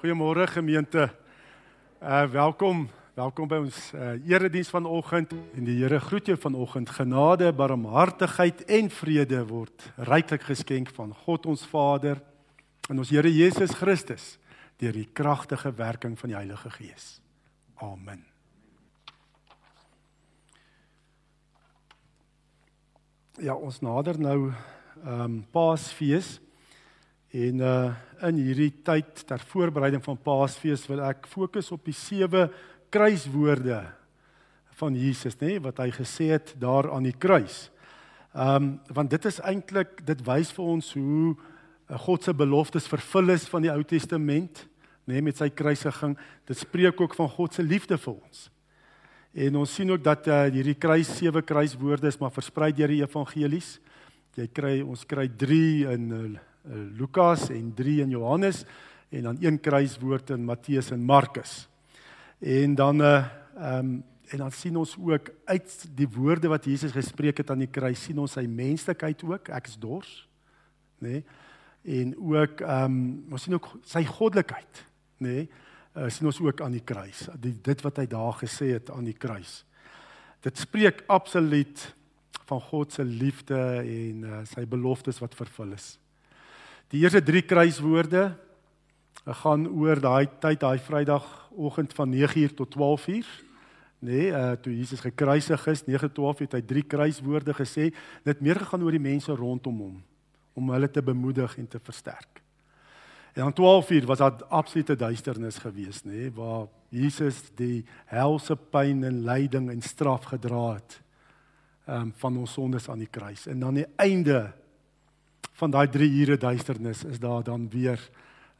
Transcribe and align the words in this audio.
Goeiemôre 0.00 0.46
gemeente. 0.46 1.12
Uh 2.00 2.24
welkom. 2.32 2.86
Welkom 3.14 3.48
by 3.48 3.58
ons 3.66 3.90
uh 3.92 4.14
erediens 4.24 4.70
vanoggend 4.72 5.34
en 5.36 5.66
die 5.66 5.74
Here 5.76 5.98
groet 6.00 6.30
jou 6.30 6.38
vanoggend. 6.40 6.88
Genade, 6.88 7.52
barmhartigheid 7.52 8.64
en 8.64 8.88
vrede 8.88 9.42
word 9.44 9.84
ryklik 10.08 10.46
geskenk 10.48 10.88
van 10.96 11.12
God 11.12 11.50
ons 11.52 11.66
Vader 11.68 12.16
en 12.88 12.96
ons 12.96 13.12
Here 13.12 13.28
Jesus 13.28 13.76
Christus 13.76 14.38
deur 14.80 14.96
die 14.96 15.04
kragtige 15.12 15.74
werking 15.76 16.16
van 16.16 16.32
die 16.32 16.38
Heilige 16.38 16.72
Gees. 16.80 17.20
Amen. 17.76 18.24
Ja, 23.36 23.52
ons 23.52 23.84
nader 23.84 24.16
nou 24.16 24.38
ehm 25.04 25.20
um, 25.20 25.42
Paasfees. 25.52 26.38
En 27.30 27.60
uh 27.62 27.90
in 28.20 28.36
hierdie 28.36 28.82
tyd 28.84 29.22
ter 29.24 29.40
voorbereiding 29.48 30.02
van 30.04 30.18
Paasfees 30.20 30.82
wil 30.90 30.98
ek 31.06 31.24
fokus 31.30 31.70
op 31.72 31.86
die 31.86 31.94
sewe 31.96 32.50
kruiswoorde 32.92 33.78
van 34.76 34.96
Jesus, 34.98 35.38
nê, 35.40 35.54
nee, 35.54 35.62
wat 35.64 35.80
hy 35.80 35.86
gesê 35.94 36.26
het 36.34 36.52
daar 36.60 36.90
aan 36.92 37.06
die 37.08 37.16
kruis. 37.16 37.70
Um 38.36 38.74
want 38.92 39.14
dit 39.14 39.28
is 39.30 39.40
eintlik 39.40 40.02
dit 40.04 40.20
wys 40.26 40.50
vir 40.52 40.68
ons 40.74 40.90
hoe 40.98 41.30
uh, 41.32 41.96
God 42.04 42.28
se 42.28 42.34
beloftes 42.36 42.90
vervul 42.92 43.32
is 43.32 43.48
van 43.48 43.64
die 43.64 43.72
Ou 43.72 43.80
Testament, 43.88 44.66
nê, 45.08 45.16
nee, 45.16 45.24
met 45.30 45.40
sy 45.40 45.48
kruisiging. 45.48 46.18
Dit 46.44 46.60
spreek 46.60 47.00
ook 47.00 47.16
van 47.16 47.32
God 47.38 47.56
se 47.56 47.64
liefde 47.64 47.96
vir 48.04 48.18
ons. 48.18 48.44
En 49.32 49.62
ons 49.62 49.78
sien 49.80 49.96
ook 49.96 50.04
dat 50.04 50.28
uh, 50.28 50.42
hierdie 50.52 50.76
kruis 50.76 51.08
sewe 51.16 51.40
kruiswoorde 51.40 52.12
is 52.12 52.20
maar 52.20 52.36
versprei 52.36 52.68
deur 52.76 52.92
die 52.92 53.00
evangelies. 53.06 53.78
Jy 54.36 54.50
kry 54.52 54.76
ons 54.84 55.08
kry 55.08 55.30
3 55.40 55.64
in 55.96 56.12
uh, 56.12 56.28
Lukas 56.68 57.48
en 57.48 57.72
3 57.74 58.00
in 58.00 58.10
Johannes 58.10 58.64
en 59.08 59.22
dan 59.22 59.36
een 59.40 59.60
kruiswoord 59.60 60.30
in 60.30 60.44
Matteus 60.44 60.90
en 60.90 61.02
Markus. 61.04 61.68
En 62.38 62.74
dan 62.74 63.00
uh 63.00 63.26
ehm 63.56 63.78
um, 63.78 64.04
en 64.30 64.38
dan 64.38 64.52
sien 64.52 64.76
ons 64.76 64.96
ook 64.98 65.30
uit 65.44 65.86
die 65.94 66.08
woorde 66.08 66.48
wat 66.48 66.64
Jesus 66.64 66.92
gespreek 66.94 67.40
het 67.42 67.50
aan 67.50 67.64
die 67.64 67.70
kruis 67.70 68.02
sien 68.02 68.18
ons 68.22 68.36
sy 68.38 68.44
menslikheid 68.46 69.22
ook. 69.26 69.48
Ek 69.50 69.66
is 69.66 69.74
dors, 69.80 70.10
nê? 71.02 71.18
Nee? 71.18 71.24
En 72.00 72.14
ook 72.18 72.60
ehm 72.60 72.84
um, 72.84 73.32
ons 73.32 73.42
sien 73.42 73.56
ook 73.56 73.66
sy 73.82 74.04
goddelikheid, 74.06 74.84
nê? 75.18 75.34
Nee? 75.34 75.48
Uh, 75.90 76.06
sien 76.06 76.28
ons 76.30 76.38
ook 76.38 76.60
aan 76.62 76.76
die 76.76 76.84
kruis. 76.86 77.24
Die, 77.42 77.56
dit 77.66 77.80
wat 77.82 77.96
hy 77.98 78.04
daar 78.06 78.36
gesê 78.38 78.68
het 78.76 78.92
aan 78.94 79.08
die 79.08 79.16
kruis. 79.18 79.64
Dit 80.40 80.60
spreek 80.62 81.02
absoluut 81.10 81.82
van 82.46 82.60
God 82.60 82.94
se 82.94 83.04
liefde 83.04 83.58
en 83.82 84.22
uh, 84.22 84.38
sy 84.46 84.62
beloftes 84.70 85.18
wat 85.18 85.34
vervul 85.34 85.74
is. 85.74 85.96
Die 86.90 87.04
eerste 87.04 87.22
3 87.22 87.42
kruiswoorde 87.46 88.32
gaan 89.42 89.68
oor 89.68 90.00
daai 90.02 90.26
tyd, 90.42 90.58
daai 90.58 90.78
Vrydagoggend 90.82 91.92
van 91.94 92.10
9uur 92.10 92.54
tot 92.58 92.74
12uur. 92.74 93.28
Nee, 94.00 94.32
uh 94.32 94.56
toe 94.58 94.72
Jesus 94.74 95.00
gekruisig 95.04 95.66
is, 95.70 95.84
9:12 95.86 96.42
het 96.42 96.56
hy 96.56 96.62
3 96.66 96.82
kruiswoorde 96.82 97.54
gesê. 97.54 97.92
Dit 98.26 98.40
meer 98.40 98.58
gegaan 98.58 98.82
oor 98.82 98.96
die 98.96 99.02
mense 99.02 99.32
rondom 99.32 99.78
hom 99.78 100.00
om 100.58 100.70
hulle 100.74 100.90
te 100.90 101.02
bemoedig 101.02 101.58
en 101.58 101.68
te 101.68 101.78
versterk. 101.78 102.42
En 103.38 103.46
dan 103.46 103.54
12uur 103.54 104.06
was 104.06 104.18
daar 104.18 104.44
absolute 104.50 104.96
duisternis 104.96 105.58
geweest, 105.62 106.04
nê, 106.04 106.10
nee, 106.10 106.32
waar 106.34 106.66
Jesus 106.88 107.52
die 107.54 107.84
helse 108.10 108.56
pyn 108.56 109.04
en 109.04 109.22
lyding 109.24 109.70
en 109.70 109.82
straf 109.82 110.24
gedra 110.32 110.72
het 110.74 110.98
um 111.86 112.10
van 112.16 112.36
ons 112.36 112.52
sondes 112.52 112.88
aan 112.88 112.98
die 112.98 113.10
kruis. 113.10 113.46
En 113.46 113.60
dan 113.60 113.78
die 113.78 113.86
einde 113.96 114.50
van 115.60 115.70
daai 115.70 115.88
3 115.88 116.08
ure 116.22 116.36
duisternis 116.36 117.04
is 117.04 117.20
daar 117.20 117.42
dan 117.42 117.68
weer 117.70 118.00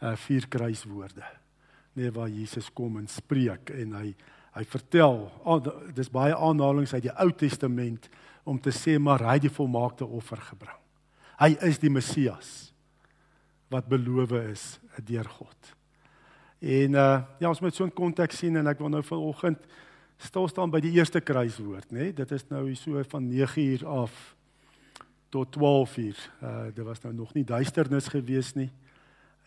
uh 0.00 0.16
vier 0.16 0.48
kruiswoorde. 0.48 1.24
Nee 1.92 2.10
waar 2.10 2.28
Jesus 2.28 2.72
kom 2.72 2.96
en 2.96 3.08
spreek 3.08 3.70
en 3.70 3.92
hy 3.92 4.14
hy 4.50 4.64
vertel, 4.66 5.28
oh, 5.46 5.60
dis 5.94 6.10
baie 6.10 6.34
aanhalinge 6.34 6.90
uit 6.90 7.04
die 7.04 7.12
Ou 7.22 7.30
Testament 7.30 8.08
om 8.42 8.58
te 8.58 8.72
sê 8.74 8.96
maar 8.98 9.22
hy 9.22 9.36
het 9.38 9.44
die 9.46 9.52
volmaakte 9.54 10.06
offer 10.06 10.40
gebring. 10.42 10.78
Hy 11.38 11.54
is 11.68 11.78
die 11.78 11.92
Messias 11.92 12.72
wat 13.70 13.86
beloof 13.88 14.32
is 14.40 14.64
deur 15.06 15.28
God. 15.30 15.76
En 16.60 16.98
uh 16.98 17.22
ja, 17.40 17.48
ons 17.48 17.60
moet 17.60 17.74
so 17.74 17.84
'n 17.84 17.94
konteks 17.94 18.38
sien 18.38 18.56
en 18.56 18.66
ek 18.66 18.78
wil 18.78 18.90
nou 18.90 19.02
vanoggend 19.02 19.58
stil 20.18 20.48
staan 20.48 20.70
by 20.70 20.80
die 20.80 20.92
eerste 20.92 21.20
kruiswoord, 21.20 21.92
nê? 21.92 22.10
Nee? 22.10 22.12
Dit 22.12 22.32
is 22.32 22.44
nou 22.50 22.74
so 22.74 23.02
van 23.08 23.28
9 23.28 23.62
uur 23.62 23.86
af 23.86 24.36
tot 25.30 25.52
12 25.52 25.96
uur. 25.96 26.30
Uh 26.42 26.66
dit 26.74 26.84
was 26.84 27.00
nou 27.00 27.14
nog 27.14 27.34
nie 27.34 27.44
duisternis 27.44 28.08
gewees 28.08 28.52
nie. 28.54 28.70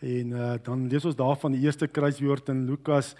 En 0.00 0.32
uh 0.32 0.54
dan 0.62 0.88
lees 0.88 1.04
ons 1.04 1.16
daarvan 1.16 1.52
die 1.52 1.60
eerste 1.60 1.86
kruiswoord 1.86 2.48
in 2.48 2.64
Lukas 2.64 3.14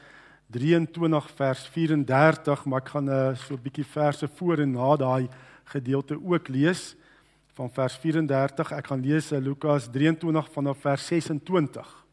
23 0.51 1.31
vers 1.37 1.67
34, 1.69 2.65
maar 2.65 2.81
ek 2.81 2.89
gaan 2.89 3.09
uh 3.09 3.37
so 3.37 3.55
'n 3.55 3.63
bietjie 3.63 3.85
verse 3.85 4.29
voor 4.29 4.59
en 4.59 4.73
na 4.73 4.97
daai 4.97 5.29
gedeelte 5.65 6.17
ook 6.25 6.49
lees 6.49 6.97
van 7.55 7.71
vers 7.71 7.97
34. 7.97 8.73
Ek 8.73 8.87
gaan 8.87 9.01
lees 9.01 9.31
Lukas 9.31 9.89
23 9.91 10.53
vanaf 10.53 10.79
vers 10.79 11.07
26 11.07 12.05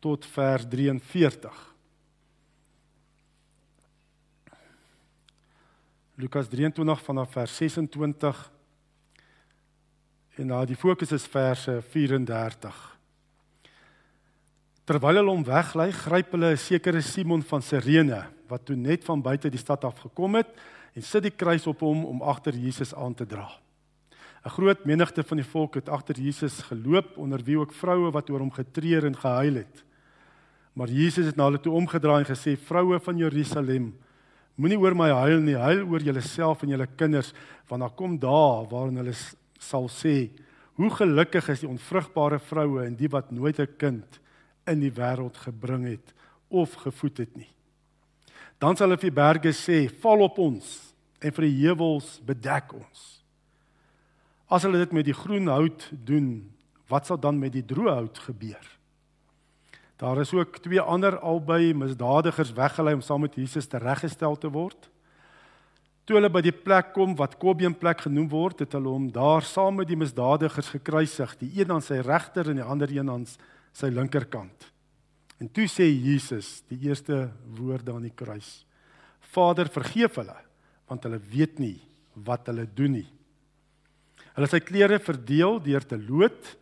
tot 0.00 0.26
vers 0.26 0.68
43. 0.68 1.74
Lukas 6.14 6.48
23 6.48 7.02
vanaf 7.02 7.30
vers 7.32 7.56
26 7.56 8.57
En 10.38 10.46
nou 10.46 10.60
die 10.70 10.78
fokus 10.78 11.10
is 11.10 11.24
verse 11.26 11.72
34. 11.90 12.74
Terwyl 14.86 15.18
hulle 15.18 15.32
hom 15.32 15.40
weglei, 15.42 15.88
gryp 15.90 16.30
hulle 16.36 16.52
'n 16.54 16.56
sekere 16.56 17.00
Simon 17.02 17.42
van 17.42 17.62
Sirene 17.62 18.22
wat 18.46 18.64
toe 18.64 18.76
net 18.76 19.04
van 19.04 19.20
buite 19.20 19.50
die 19.50 19.58
stad 19.58 19.84
af 19.84 19.98
gekom 19.98 20.36
het 20.36 20.46
en 20.94 21.02
sit 21.02 21.22
die 21.22 21.34
kruis 21.34 21.66
op 21.66 21.80
hom 21.80 22.04
om 22.04 22.22
agter 22.22 22.54
Jesus 22.54 22.94
aan 22.94 23.14
te 23.14 23.26
dra. 23.26 23.50
'n 24.44 24.50
Groot 24.50 24.84
menigte 24.84 25.24
van 25.24 25.36
die 25.36 25.46
volk 25.46 25.74
het 25.74 25.88
agter 25.88 26.14
Jesus 26.14 26.62
geloop 26.62 27.18
onder 27.18 27.42
wie 27.42 27.58
ook 27.58 27.72
vroue 27.72 28.10
wat 28.12 28.30
oor 28.30 28.38
hom 28.38 28.52
getreur 28.52 29.06
en 29.06 29.16
gehuil 29.16 29.54
het. 29.54 29.84
Maar 30.72 30.88
Jesus 30.88 31.26
het 31.26 31.36
na 31.36 31.44
hulle 31.44 31.60
toe 31.60 31.72
omgedraai 31.74 32.24
en 32.24 32.36
gesê: 32.36 32.56
"Vroue 32.56 33.00
van 33.00 33.16
Jerusalem, 33.16 33.98
moenie 34.54 34.78
oor 34.78 34.94
my 34.94 35.10
huil 35.10 35.40
nie, 35.40 35.56
huil 35.56 35.86
oor 35.86 36.00
julleself 36.00 36.62
en 36.62 36.68
julle 36.68 36.86
kinders, 36.96 37.32
want 37.66 37.80
daar 37.80 37.94
kom 37.94 38.18
dae 38.18 38.66
waarin 38.70 38.96
hulle 38.96 39.14
sal 39.58 39.88
sê: 39.88 40.30
"Hoe 40.74 40.90
gelukkig 40.90 41.48
is 41.48 41.60
die 41.60 41.68
onvrugbare 41.68 42.38
vroue 42.38 42.86
en 42.86 42.96
die 42.96 43.08
wat 43.08 43.30
nooit 43.30 43.58
'n 43.60 43.76
kind 43.76 44.20
in 44.66 44.80
die 44.80 44.92
wêreld 44.92 45.36
gebring 45.36 45.84
het 45.84 46.14
of 46.48 46.74
gevoed 46.74 47.18
het 47.18 47.36
nie." 47.36 47.50
Dan 48.58 48.76
sal 48.76 48.88
hulle 48.88 48.98
vir 48.98 49.10
die 49.10 49.22
berge 49.22 49.52
sê: 49.52 49.88
"Val 50.00 50.20
op 50.20 50.38
ons 50.38 50.94
en 51.20 51.32
vir 51.32 51.44
die 51.44 51.66
heuwels 51.66 52.20
bedek 52.24 52.72
ons." 52.72 53.24
As 54.48 54.62
hulle 54.62 54.78
dit 54.78 54.92
met 54.92 55.04
die 55.04 55.14
groen 55.14 55.46
hout 55.46 55.90
doen, 55.92 56.50
wat 56.88 57.06
sal 57.06 57.20
dan 57.20 57.38
met 57.38 57.52
die 57.52 57.64
droë 57.64 57.94
hout 57.94 58.18
gebeur? 58.18 58.78
Daar 59.98 60.20
is 60.20 60.32
ook 60.32 60.58
twee 60.62 60.80
ander 60.80 61.18
albei 61.18 61.74
misdadigers 61.74 62.52
weggelei 62.52 62.94
om 62.94 63.00
saam 63.00 63.20
met 63.20 63.34
Jesus 63.34 63.66
tereggestel 63.66 64.36
te 64.38 64.48
word. 64.48 64.88
Toe 66.08 66.16
hulle 66.16 66.30
by 66.32 66.40
die 66.40 66.54
plek 66.56 66.94
kom 66.94 67.10
wat 67.18 67.34
Kobien 67.36 67.74
plek 67.76 68.06
genoem 68.06 68.30
word, 68.32 68.62
het 68.64 68.72
hulle 68.78 68.88
hom 68.88 69.10
daar 69.12 69.44
saam 69.44 69.76
met 69.76 69.90
die 69.90 69.98
misdadigers 70.00 70.70
gekruisig, 70.72 71.34
die 71.36 71.50
een 71.58 71.74
aan 71.74 71.84
sy 71.84 71.98
regter 72.00 72.48
en 72.48 72.56
die 72.56 72.64
ander 72.64 72.88
een 72.88 73.10
aan 73.12 73.26
sy 73.76 73.90
linkerkant. 73.92 74.70
En 75.36 75.50
toe 75.52 75.66
sê 75.68 75.84
Jesus 75.84 76.62
die 76.72 76.80
eerste 76.88 77.26
woorde 77.58 77.92
aan 77.92 78.08
die 78.08 78.14
kruis: 78.16 78.62
Vader, 79.34 79.68
vergeef 79.68 80.16
hulle, 80.22 80.38
want 80.88 81.04
hulle 81.04 81.20
weet 81.28 81.60
nie 81.60 81.76
wat 82.24 82.48
hulle 82.48 82.64
doen 82.72 82.96
nie. 83.02 83.06
Hulle 84.32 84.48
het 84.48 84.56
sy 84.56 84.64
klere 84.64 84.96
verdeel 85.04 85.60
deur 85.60 85.84
te 85.92 86.00
loot. 86.00 86.54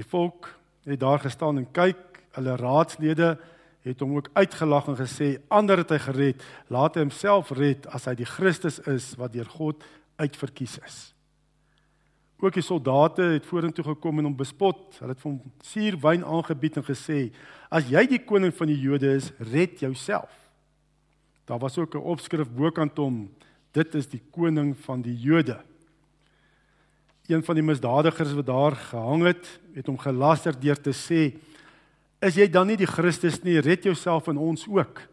Die 0.00 0.08
volk 0.08 0.48
het 0.88 1.04
daar 1.04 1.20
gestaan 1.20 1.60
en 1.60 1.68
kyk, 1.68 2.22
hulle 2.38 2.56
raadslede 2.56 3.34
het 3.82 4.00
hom 4.00 4.16
ook 4.16 4.30
uitgelag 4.32 4.88
en 4.88 4.98
gesê 4.98 5.36
ander 5.48 5.82
het 5.82 5.90
hy 5.94 5.98
gered, 5.98 6.42
laat 6.68 6.96
hy 6.98 7.06
homself 7.06 7.52
red 7.56 7.86
as 7.94 8.08
hy 8.10 8.14
die 8.18 8.28
Christus 8.28 8.80
is 8.90 9.14
wat 9.20 9.32
deur 9.32 9.48
God 9.58 9.84
uitverkies 10.18 10.78
is. 10.84 10.98
Ook 12.38 12.54
die 12.54 12.62
soldate 12.62 13.32
het 13.34 13.46
vorentoe 13.46 13.84
gekom 13.84 14.20
en 14.20 14.28
hom 14.28 14.36
bespot. 14.38 14.92
Hulle 15.00 15.14
het 15.14 15.22
vir 15.22 15.30
hom 15.32 15.54
suurwyn 15.66 16.22
aangebied 16.22 16.78
en 16.78 16.86
gesê: 16.86 17.32
"As 17.70 17.88
jy 17.90 18.06
die 18.06 18.22
koning 18.22 18.54
van 18.54 18.70
die 18.70 18.78
Jode 18.78 19.10
is, 19.16 19.32
red 19.38 19.80
jouself." 19.80 20.30
Daar 21.46 21.58
was 21.58 21.78
ook 21.78 21.94
'n 21.94 21.98
opskrif 21.98 22.48
bokant 22.48 22.96
hom: 22.96 23.30
"Dit 23.72 23.94
is 23.94 24.06
die 24.06 24.22
koning 24.30 24.76
van 24.78 25.02
die 25.02 25.16
Jode." 25.16 25.58
Een 27.26 27.44
van 27.44 27.54
die 27.54 27.64
misdadigers 27.64 28.32
wat 28.32 28.46
daar 28.46 28.76
gehang 28.76 29.22
het, 29.22 29.60
het 29.74 29.86
hom 29.86 29.98
gelaster 29.98 30.60
deur 30.60 30.80
te 30.80 30.92
sê: 30.92 31.36
Is 32.18 32.34
jy 32.34 32.48
dan 32.50 32.66
nie 32.66 32.78
die 32.78 32.88
Christus 32.88 33.38
nie? 33.44 33.60
Red 33.62 33.86
jouself 33.86 34.26
en 34.30 34.40
ons 34.42 34.64
ook. 34.66 35.04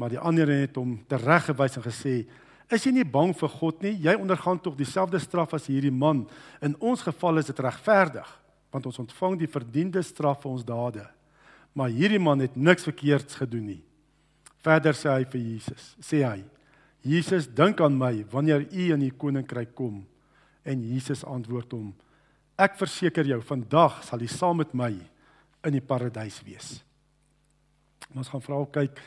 Maar 0.00 0.14
die 0.14 0.22
ander 0.22 0.48
het 0.48 0.78
hom 0.80 0.96
tereggewys 1.10 1.76
en 1.76 1.84
gesê: 1.84 2.26
"Is 2.72 2.84
jy 2.86 2.92
nie 2.92 3.04
bang 3.04 3.34
vir 3.36 3.48
God 3.48 3.82
nie? 3.82 3.92
Jy 4.00 4.14
ondergaan 4.14 4.60
tog 4.60 4.76
dieselfde 4.76 5.18
straf 5.18 5.54
as 5.54 5.66
hierdie 5.66 5.92
man. 5.92 6.26
In 6.62 6.76
ons 6.80 7.02
geval 7.02 7.38
is 7.38 7.46
dit 7.46 7.58
regverdig, 7.58 8.40
want 8.70 8.86
ons 8.86 8.98
ontvang 8.98 9.38
die 9.38 9.46
verdiende 9.46 10.02
straf 10.02 10.42
vir 10.42 10.50
ons 10.50 10.64
dade. 10.64 11.06
Maar 11.74 11.88
hierdie 11.88 12.18
man 12.18 12.40
het 12.40 12.56
niks 12.56 12.82
verkeerds 12.82 13.34
gedoen 13.34 13.66
nie. 13.66 13.82
Verder 14.64 14.94
sê 14.94 15.10
hy 15.10 15.24
vir 15.24 15.40
Jesus, 15.40 15.96
sê 16.00 16.24
hy: 16.24 16.44
"Jesus, 17.02 17.46
dink 17.46 17.80
aan 17.80 17.98
my 17.98 18.24
wanneer 18.30 18.60
U 18.72 18.92
in 18.92 19.00
die 19.00 19.10
koninkryk 19.10 19.74
kom." 19.74 20.06
En 20.64 20.82
Jesus 20.82 21.24
antwoord 21.24 21.72
hom: 21.72 21.94
"Ek 22.56 22.76
verseker 22.76 23.26
jou, 23.26 23.42
vandag 23.42 24.02
sal 24.04 24.20
jy 24.20 24.28
saam 24.28 24.56
met 24.56 24.74
my 24.74 25.09
in 25.64 25.72
die 25.72 25.84
paradys 25.84 26.42
wees." 26.44 26.82
Ons 28.14 28.28
gaan 28.28 28.42
vra 28.42 28.64
kyk 28.72 29.00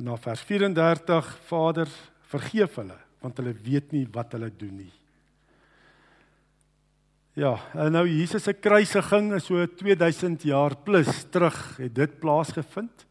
na 0.00 0.16
vers 0.16 0.40
34 0.40 1.38
Vader 1.48 1.88
vergeef 2.32 2.76
hulle 2.80 2.98
want 3.24 3.38
hulle 3.40 3.54
weet 3.64 3.92
nie 3.94 4.04
wat 4.12 4.34
hulle 4.36 4.50
doen 4.52 4.76
nie. 4.82 4.92
Ja, 7.34 7.56
en 7.72 7.96
nou 7.96 8.04
Jesus 8.06 8.44
se 8.46 8.52
kruisiging 8.52 9.32
is 9.34 9.48
so 9.48 9.64
2000 9.66 10.44
jaar 10.46 10.76
plus 10.86 11.08
terug 11.34 11.56
het 11.80 11.94
dit 11.96 12.20
plaasgevind. 12.20 13.06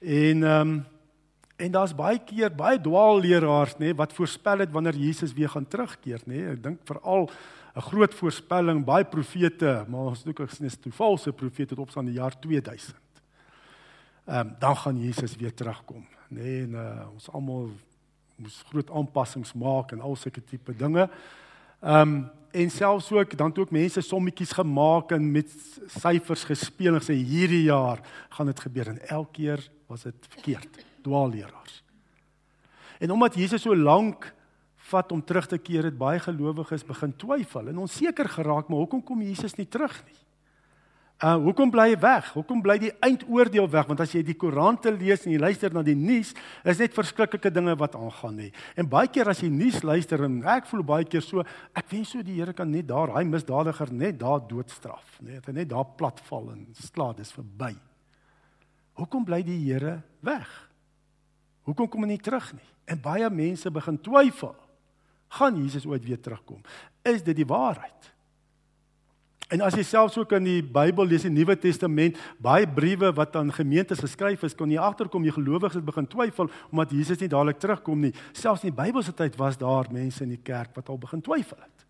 En 0.00 0.42
ehm 0.42 0.72
um, 0.72 0.80
en 1.62 1.70
daar's 1.70 1.92
baie 1.94 2.18
keer 2.18 2.50
baie 2.50 2.80
dwaalleraars 2.82 3.76
nê 3.78 3.92
wat 3.94 4.14
voorspel 4.16 4.64
het 4.64 4.72
wanneer 4.74 4.96
Jesus 4.98 5.34
weer 5.36 5.52
gaan 5.52 5.68
terugkeer 5.68 6.24
nê. 6.26 6.40
Ek 6.56 6.62
dink 6.62 6.80
veral 6.88 7.28
'n 7.74 7.80
groot 7.80 8.14
voorspelling 8.14 8.84
baie 8.84 9.04
profete, 9.04 9.84
maar 9.88 10.12
ons 10.12 10.22
dink 10.22 10.40
ek 10.40 10.60
is 10.60 10.76
toe 10.76 10.92
valse 10.92 11.32
profete 11.32 11.74
tot 11.74 11.88
op 11.88 11.96
aan 11.96 12.04
die 12.04 12.20
jaar 12.20 12.38
2000 12.38 13.02
ehm 14.24 14.38
um, 14.38 14.54
dan 14.58 14.76
gaan 14.76 14.98
Jesus 15.00 15.36
weer 15.36 15.54
terugkom, 15.54 16.06
nê? 16.28 16.40
Nee, 16.40 16.62
en 16.62 16.70
uh, 16.70 17.06
ons 17.12 17.30
almal 17.30 17.70
moes 18.36 18.62
groot 18.68 18.90
aanpassings 18.90 19.52
maak 19.52 19.92
en 19.92 20.00
al 20.00 20.16
sulke 20.16 20.44
tipe 20.44 20.76
dinge. 20.76 21.08
Ehm 21.80 22.00
um, 22.00 22.30
en 22.52 22.70
selfs 22.70 23.12
ook 23.12 23.36
dan 23.36 23.48
het 23.48 23.58
ook 23.58 23.70
mense 23.70 24.00
sommetjies 24.00 24.52
gemaak 24.52 25.10
en 25.10 25.30
met 25.30 25.48
syfers 25.86 26.44
gespeel 26.44 26.94
en 26.94 27.00
sê 27.00 27.14
hierdie 27.16 27.62
jaar 27.62 28.02
gaan 28.28 28.46
dit 28.46 28.60
gebeur 28.60 28.88
en 28.88 28.98
elke 29.08 29.32
keer 29.32 29.70
was 29.86 30.02
dit 30.02 30.26
verkeerd. 30.28 30.84
Dwaalleraars. 31.02 31.82
En 32.98 33.10
omdat 33.10 33.34
Jesus 33.34 33.62
so 33.62 33.76
lank 33.76 34.34
vat 34.92 35.12
om 35.12 35.22
terug 35.24 35.48
te 35.50 35.58
keer, 35.58 35.88
het 35.88 35.98
baie 35.98 36.20
gelowiges 36.22 36.84
begin 36.86 37.16
twyfel 37.16 37.72
en 37.72 37.80
onseker 37.86 38.28
geraak, 38.28 38.68
maar 38.68 38.84
hoekom 38.84 39.02
kom 39.04 39.24
Jesus 39.24 39.56
nie 39.58 39.68
terug 39.68 39.96
nie? 40.06 40.20
Uh 41.22 41.36
hoekom 41.38 41.70
bly 41.70 41.92
hy 41.92 41.98
weg? 42.02 42.32
Hoekom 42.34 42.58
bly 42.64 42.74
die 42.82 42.90
eindoordeel 42.98 43.68
weg? 43.70 43.86
Want 43.86 44.00
as 44.02 44.10
jy 44.10 44.24
die 44.26 44.34
koerante 44.34 44.90
lees 44.90 45.22
en 45.22 45.30
jy 45.30 45.38
luister 45.38 45.70
na 45.70 45.84
die 45.86 45.94
nuus, 45.94 46.32
is 46.66 46.80
net 46.82 46.96
verskriklike 46.96 47.52
dinge 47.54 47.76
wat 47.78 47.94
aangaan 47.94 48.40
nie. 48.40 48.48
En 48.74 48.88
baie 48.90 49.06
keer 49.06 49.30
as 49.30 49.44
jy 49.44 49.50
nuus 49.52 49.78
luister 49.86 50.24
en 50.26 50.40
ek 50.50 50.66
voel 50.66 50.82
baie 50.88 51.06
keer 51.06 51.22
so, 51.22 51.44
ek 51.78 51.86
wens 51.92 52.10
so 52.10 52.26
die 52.26 52.40
Here 52.40 52.56
kan 52.58 52.72
net 52.74 52.88
daar, 52.90 53.14
hy 53.14 53.22
misdadiger 53.28 53.92
net 53.94 54.18
daar 54.18 54.42
doodstraf, 54.50 55.20
nê? 55.22 55.38
Nee, 55.38 55.54
net 55.60 55.70
daar 55.70 55.86
platval 55.94 56.50
en 56.56 56.66
slaat 56.80 57.22
dis 57.22 57.30
verby. 57.36 57.70
Hoekom 58.98 59.22
bly 59.28 59.44
die 59.46 59.60
Here 59.62 60.00
weg? 60.26 60.50
Hoekom 61.70 61.86
kom 61.86 62.02
hy 62.02 62.16
nie 62.16 62.22
terug 62.24 62.50
nie? 62.56 62.66
En 62.90 62.98
baie 62.98 63.30
mense 63.30 63.70
begin 63.70 64.00
twyfel. 64.02 64.56
Gaan 65.38 65.56
Jesus 65.56 65.86
ooit 65.88 66.04
weer 66.04 66.20
terugkom? 66.20 66.60
Is 67.02 67.22
dit 67.24 67.36
die 67.36 67.48
waarheid? 67.48 68.10
En 69.52 69.60
as 69.60 69.74
jy 69.76 69.82
selfs 69.84 70.16
ook 70.16 70.30
in 70.38 70.46
die 70.48 70.60
Bybel 70.64 71.10
lees, 71.10 71.26
die 71.26 71.32
Nuwe 71.32 71.58
Testament, 71.60 72.16
baie 72.40 72.64
briewe 72.64 73.10
wat 73.12 73.34
aan 73.36 73.52
gemeentes 73.52 74.00
geskryf 74.00 74.46
is, 74.48 74.56
kon 74.56 74.70
jy 74.72 74.80
agterkom 74.80 75.26
jy 75.28 75.34
gelowiges 75.36 75.76
het 75.76 75.84
begin 75.84 76.08
twyfel 76.08 76.48
omdat 76.70 76.94
Jesus 76.96 77.20
nie 77.20 77.28
dadelik 77.32 77.60
terugkom 77.60 78.00
nie. 78.06 78.14
Selfs 78.32 78.64
in 78.64 78.72
die 78.72 78.78
Bybelse 78.78 79.12
tyd 79.16 79.36
was 79.40 79.60
daar 79.60 79.90
mense 79.92 80.24
in 80.24 80.32
die 80.32 80.40
kerk 80.40 80.72
wat 80.78 80.88
al 80.88 81.00
begin 81.00 81.20
twyfel 81.24 81.60
het. 81.60 81.86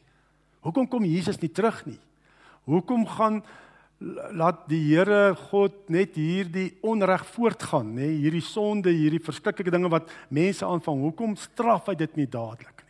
Hoekom 0.67 0.91
kom 0.91 1.06
Jesus 1.06 1.38
nie 1.43 1.53
terug 1.55 1.85
nie? 1.87 2.00
Hoekom 2.67 3.06
gaan 3.15 3.41
laat 4.35 4.67
die 4.71 4.83
Here 4.88 5.37
God 5.50 5.87
net 5.95 6.19
hierdie 6.19 6.73
onreg 6.83 7.23
voortgaan, 7.31 7.95
nê? 7.95 8.11
Hierdie 8.25 8.43
sonde, 8.43 8.91
hierdie 8.91 9.23
verskriklike 9.23 9.71
dinge 9.71 9.91
wat 9.91 10.11
mense 10.35 10.67
aanvang. 10.67 11.06
Hoekom 11.06 11.38
straf 11.38 11.91
hy 11.91 11.95
dit 12.03 12.19
nie 12.19 12.27
dadelik? 12.27 12.81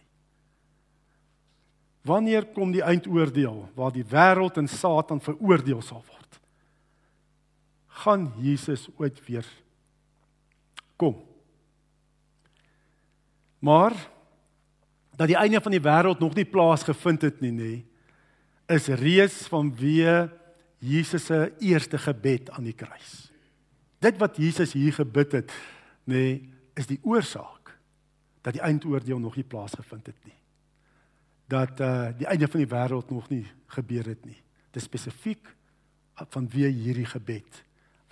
Wanneer 2.02 2.48
kom 2.50 2.72
die 2.74 2.82
eindoordeel 2.82 3.68
waar 3.78 3.92
die 3.94 4.04
wêreld 4.10 4.58
en 4.58 4.68
Satan 4.68 5.22
veroordeel 5.22 5.82
sal 5.86 6.02
word? 6.02 6.40
Gaan 8.02 8.32
Jesus 8.42 8.88
ooit 8.98 9.20
weer 9.26 9.46
kom? 10.98 11.20
Maar 13.62 13.94
dat 15.14 15.30
die 15.30 15.38
einde 15.38 15.62
van 15.62 15.76
die 15.76 15.84
wêreld 15.84 16.18
nog 16.18 16.34
nie 16.34 16.48
plaasgevind 16.48 17.22
het 17.22 17.40
nie, 17.44 17.54
nê, 17.54 17.72
is 18.72 18.90
reeds 18.98 19.44
vanweë 19.52 20.26
Jesus 20.82 21.28
se 21.30 21.52
eerste 21.62 22.00
gebed 22.02 22.50
aan 22.50 22.66
die 22.66 22.74
kruis. 22.74 23.30
Dit 24.02 24.18
wat 24.18 24.40
Jesus 24.42 24.74
hier 24.74 24.96
gebid 24.96 25.38
het, 25.38 25.54
nê, 26.10 26.42
is 26.74 26.90
die 26.90 26.98
oorsaak 27.06 27.76
dat 28.42 28.56
die 28.56 28.64
eindoordeel 28.64 29.22
nog 29.22 29.36
nie 29.38 29.46
plaasgevind 29.46 30.10
het 30.10 30.18
nie 30.26 30.41
dat 31.52 31.80
uh 31.80 32.10
die 32.16 32.28
einde 32.28 32.48
van 32.48 32.62
die 32.62 32.70
wêreld 32.70 33.10
nog 33.12 33.28
nie 33.32 33.44
gebeur 33.76 34.08
het 34.08 34.24
nie. 34.24 34.38
Dit 34.72 34.82
spesifiek 34.82 35.50
van 36.32 36.48
wie 36.52 36.68
hierdie 36.68 37.08
gebed 37.08 37.62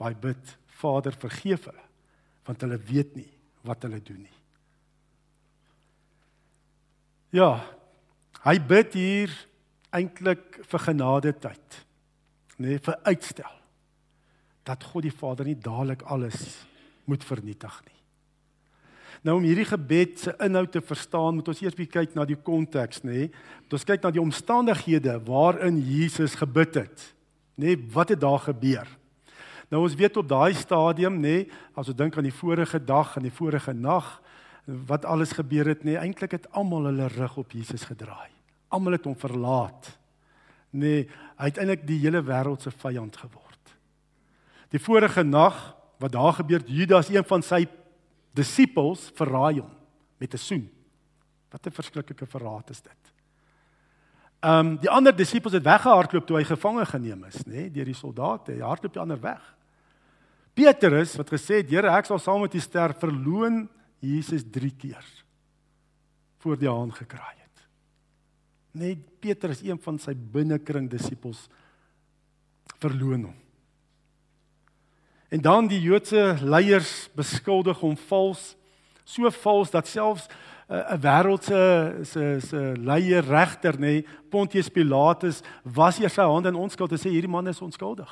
waar 0.01 0.15
hy 0.15 0.21
bid, 0.21 0.57
Vader 0.81 1.17
vergeef 1.17 1.69
hulle 1.69 1.87
want 2.49 2.65
hulle 2.65 2.79
weet 2.89 3.15
nie 3.15 3.29
wat 3.69 3.85
hulle 3.85 4.01
doen 4.03 4.23
nie. 4.25 4.39
Ja, 7.37 7.61
hy 8.43 8.57
bid 8.59 8.97
hier 8.99 9.35
eintlik 9.95 10.63
vir 10.67 10.85
genade 10.89 11.35
tyd. 11.39 11.77
Nee, 12.61 12.81
vir 12.83 12.97
uitstel. 13.07 13.53
Dat 14.67 14.85
God 14.91 15.07
die 15.07 15.15
Vader 15.15 15.47
nie 15.47 15.59
dadelik 15.61 16.03
alles 16.03 16.41
moet 17.07 17.25
vernietig 17.25 17.77
nie. 17.87 18.00
Nou 19.27 19.37
om 19.37 19.45
hierdie 19.45 19.69
gebed 19.69 20.17
se 20.23 20.33
inhoud 20.41 20.71
te 20.73 20.81
verstaan, 20.81 21.37
moet 21.37 21.49
ons 21.53 21.59
eers 21.61 21.77
bietjie 21.77 21.93
kyk 21.99 22.15
na 22.17 22.25
die 22.29 22.39
konteks, 22.41 23.03
nê? 23.05 23.27
Moet 23.67 23.77
ons 23.77 23.85
kyk 23.89 24.07
na 24.07 24.13
die 24.15 24.23
omstandighede 24.23 25.19
waarin 25.27 25.77
Jesus 25.85 26.39
gebid 26.41 26.79
het. 26.81 27.05
Nê, 27.61 27.77
wat 27.93 28.15
het 28.15 28.23
daar 28.23 28.41
gebeur? 28.47 28.89
Nou 29.71 29.85
ons 29.85 29.95
weet 29.95 30.17
op 30.17 30.29
daai 30.31 30.55
stadium, 30.57 31.21
nê, 31.21 31.45
as 31.77 31.91
ons 31.93 31.99
dink 31.99 32.17
aan 32.17 32.27
die 32.27 32.35
vorige 32.35 32.81
dag 32.81 33.13
en 33.19 33.27
die 33.29 33.35
vorige 33.35 33.75
nag, 33.77 34.09
wat 34.89 35.05
alles 35.05 35.35
gebeur 35.37 35.69
het, 35.69 35.85
nê, 35.85 35.99
eintlik 36.01 36.39
het 36.39 36.49
almal 36.57 36.89
hulle 36.89 37.11
rug 37.13 37.37
op 37.45 37.53
Jesus 37.53 37.85
gedraai. 37.91 38.31
Almal 38.73 38.97
het 38.97 39.07
hom 39.09 39.19
verlaat. 39.19 39.93
Nê, 40.73 41.05
hy 41.37 41.51
het 41.51 41.61
eintlik 41.61 41.85
die 41.87 41.99
hele 42.03 42.23
wêreld 42.25 42.65
se 42.65 42.73
vyand 42.73 43.21
geword. 43.21 43.77
Die 44.71 44.81
vorige 44.81 45.27
nag 45.27 45.59
wat 46.01 46.15
daar 46.15 46.39
gebeur, 46.39 46.65
Judas, 46.65 47.11
een 47.13 47.27
van 47.27 47.45
sy 47.45 47.67
disippels 48.37 49.11
verraai 49.15 49.61
hom 49.61 49.71
met 50.19 50.35
'n 50.35 50.39
soen. 50.39 50.71
Wat 51.51 51.67
'n 51.67 51.71
verskriklike 51.71 52.27
verraad 52.27 52.71
is 52.71 52.81
dit. 52.81 53.13
Ehm 54.41 54.67
um, 54.67 54.77
die 54.77 54.91
ander 54.91 55.17
disippels 55.17 55.53
het 55.53 55.65
weggehardloop 55.65 56.27
toe 56.27 56.37
hy 56.37 56.45
gevange 56.45 56.87
geneem 56.87 57.25
is, 57.25 57.45
nê, 57.45 57.53
nee, 57.53 57.71
deur 57.71 57.85
die 57.85 57.95
soldate. 57.95 58.53
Hy 58.53 58.61
hardloop 58.61 58.93
die 58.93 59.03
ander 59.03 59.21
weg. 59.21 59.57
Petrus 60.55 61.17
wat 61.17 61.29
gesê 61.29 61.61
het, 61.61 61.71
"Here, 61.71 61.91
ek 61.91 62.07
sal 62.07 62.19
saam 62.19 62.41
met 62.41 62.55
U 62.55 62.61
sterf," 62.61 62.99
verloon 62.99 63.69
Jesus 64.01 64.43
3 64.51 64.71
keer 64.71 65.05
voor 66.39 66.57
die 66.57 66.69
haan 66.69 66.93
gekraai 66.93 67.37
het. 67.37 67.69
Net 68.73 69.21
Petrus, 69.21 69.63
een 69.63 69.79
van 69.79 69.99
sy 69.99 70.15
binnekring 70.15 70.89
disippels, 70.91 71.49
verloon 72.79 73.25
hom. 73.25 73.37
En 75.31 75.41
dan 75.41 75.69
die 75.71 75.79
Joodse 75.81 76.37
leiers 76.43 77.07
beskuldig 77.15 77.79
hom 77.79 77.95
vals, 78.09 78.57
so 79.07 79.31
vals 79.31 79.71
dat 79.71 79.87
selfs 79.87 80.27
eh, 80.27 80.75
'n 80.75 80.95
uh, 80.95 81.03
wêreldse 81.03 81.61
se 82.03 82.41
se 82.41 82.75
leier 82.79 83.25
regter 83.25 83.79
nê 83.79 83.79
nee, 84.03 84.07
Pontius 84.31 84.69
Pilatus 84.69 85.43
was 85.63 85.99
hier 85.99 86.11
sy 86.11 86.23
hande 86.23 86.49
in 86.49 86.59
onskuld 86.59 86.93
en 86.93 86.99
sê 86.99 87.11
hierdie 87.11 87.31
man 87.31 87.47
is 87.47 87.63
onskuldig. 87.63 88.11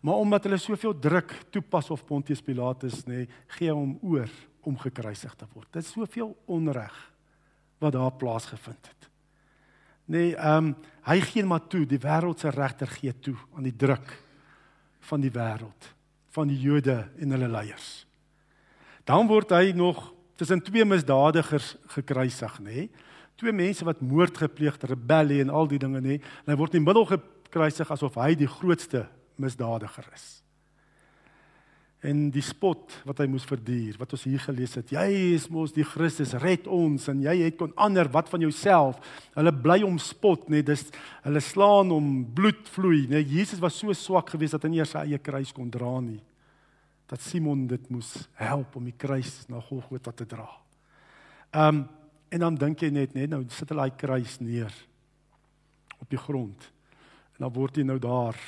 Maar 0.00 0.14
omdat 0.14 0.44
hulle 0.44 0.56
soveel 0.56 0.98
druk 0.98 1.32
toepas 1.50 1.90
op 1.90 2.06
Pontius 2.06 2.40
Pilatus 2.40 3.04
nê, 3.04 3.14
nee, 3.14 3.28
gee 3.46 3.72
hom 3.72 3.98
oor 4.02 4.30
om 4.62 4.78
gekruisig 4.78 5.34
te 5.34 5.44
word. 5.52 5.68
Dit 5.72 5.84
is 5.84 5.92
soveel 5.92 6.36
onreg 6.46 6.96
wat 7.78 7.92
daar 7.92 8.12
plaasgevind 8.12 8.88
het. 8.88 9.10
Nee, 10.06 10.36
ehm 10.36 10.64
um, 10.64 10.76
hy 11.04 11.20
gee 11.20 11.44
maar 11.44 11.66
toe, 11.68 11.84
die 11.86 12.00
wêreldse 12.00 12.50
regter 12.50 12.86
gee 12.86 13.12
toe 13.20 13.36
aan 13.54 13.62
die 13.62 13.76
druk 13.76 14.22
van 15.00 15.20
die 15.20 15.30
wêreld 15.30 15.95
van 16.36 16.50
die 16.52 16.58
Jode 16.60 17.00
en 17.18 17.32
hulle 17.34 17.48
leiers. 17.48 18.04
Dan 19.08 19.28
word 19.30 19.54
hy 19.54 19.72
nog 19.76 20.10
tussen 20.36 20.60
twee 20.60 20.84
misdadigers 20.84 21.74
gekruisig, 21.94 22.58
nê? 22.60 22.88
Twee 23.40 23.52
mense 23.52 23.84
wat 23.84 24.02
moord 24.04 24.36
gepleeg 24.40 24.76
rebellie 24.84 25.42
en 25.44 25.52
al 25.52 25.68
die 25.70 25.80
dinge, 25.80 26.00
nê? 26.04 26.18
En 26.44 26.52
hy 26.52 26.58
word 26.60 26.76
in 26.76 26.82
die 26.82 26.88
middel 26.88 27.06
gekruisig 27.08 27.92
asof 27.92 28.18
hy 28.20 28.34
die 28.36 28.50
grootste 28.50 29.06
misdadiger 29.40 30.08
is. 30.16 30.45
En 32.04 32.26
die 32.30 32.44
spot 32.44 32.92
wat 33.08 33.22
hy 33.22 33.26
moes 33.30 33.46
verduur 33.48 33.96
wat 34.00 34.12
ons 34.14 34.26
hier 34.28 34.42
gelees 34.42 34.76
het. 34.76 34.92
Jy 34.92 35.06
is 35.34 35.48
mos 35.50 35.72
die 35.74 35.86
Christus 35.86 36.34
red 36.42 36.68
ons 36.68 37.08
en 37.08 37.22
jy 37.24 37.38
het 37.40 37.56
kon 37.58 37.72
ander 37.80 38.10
wat 38.12 38.28
van 38.30 38.44
jouself. 38.44 39.00
Hulle 39.34 39.52
bly 39.52 39.80
om 39.86 39.98
spot 40.02 40.50
nê 40.52 40.62
dis 40.66 40.84
hulle 41.24 41.42
slaan 41.42 41.92
om 41.96 42.10
bloed 42.36 42.68
vloei 42.74 43.06
nê. 43.10 43.24
Jesus 43.24 43.62
was 43.62 43.78
so 43.80 43.96
swak 43.96 44.34
geweest 44.34 44.58
dat 44.58 44.66
hy 44.68 44.74
nie 44.74 44.86
sy 44.86 45.06
eie 45.06 45.20
kruis 45.22 45.54
kon 45.56 45.72
dra 45.72 45.98
nie 46.04 46.20
dat 47.06 47.22
Simon 47.22 47.68
dit 47.70 47.90
moes 47.94 48.08
help 48.34 48.74
om 48.76 48.86
die 48.88 48.96
kruis 48.98 49.44
na 49.46 49.60
Golgotha 49.62 50.12
te 50.12 50.26
dra. 50.26 50.48
Um 51.54 51.86
en 52.26 52.42
dan 52.42 52.56
dink 52.58 52.80
jy 52.82 52.88
net 52.90 53.12
net 53.14 53.30
nou 53.30 53.44
sit 53.54 53.70
hulle 53.70 53.84
daai 53.86 53.98
kruis 53.98 54.40
neer 54.42 54.72
op 56.02 56.08
die 56.10 56.18
grond 56.18 56.64
en 57.36 57.44
dan 57.44 57.52
word 57.54 57.78
hy 57.78 57.84
nou 57.86 57.98
daar 58.02 58.38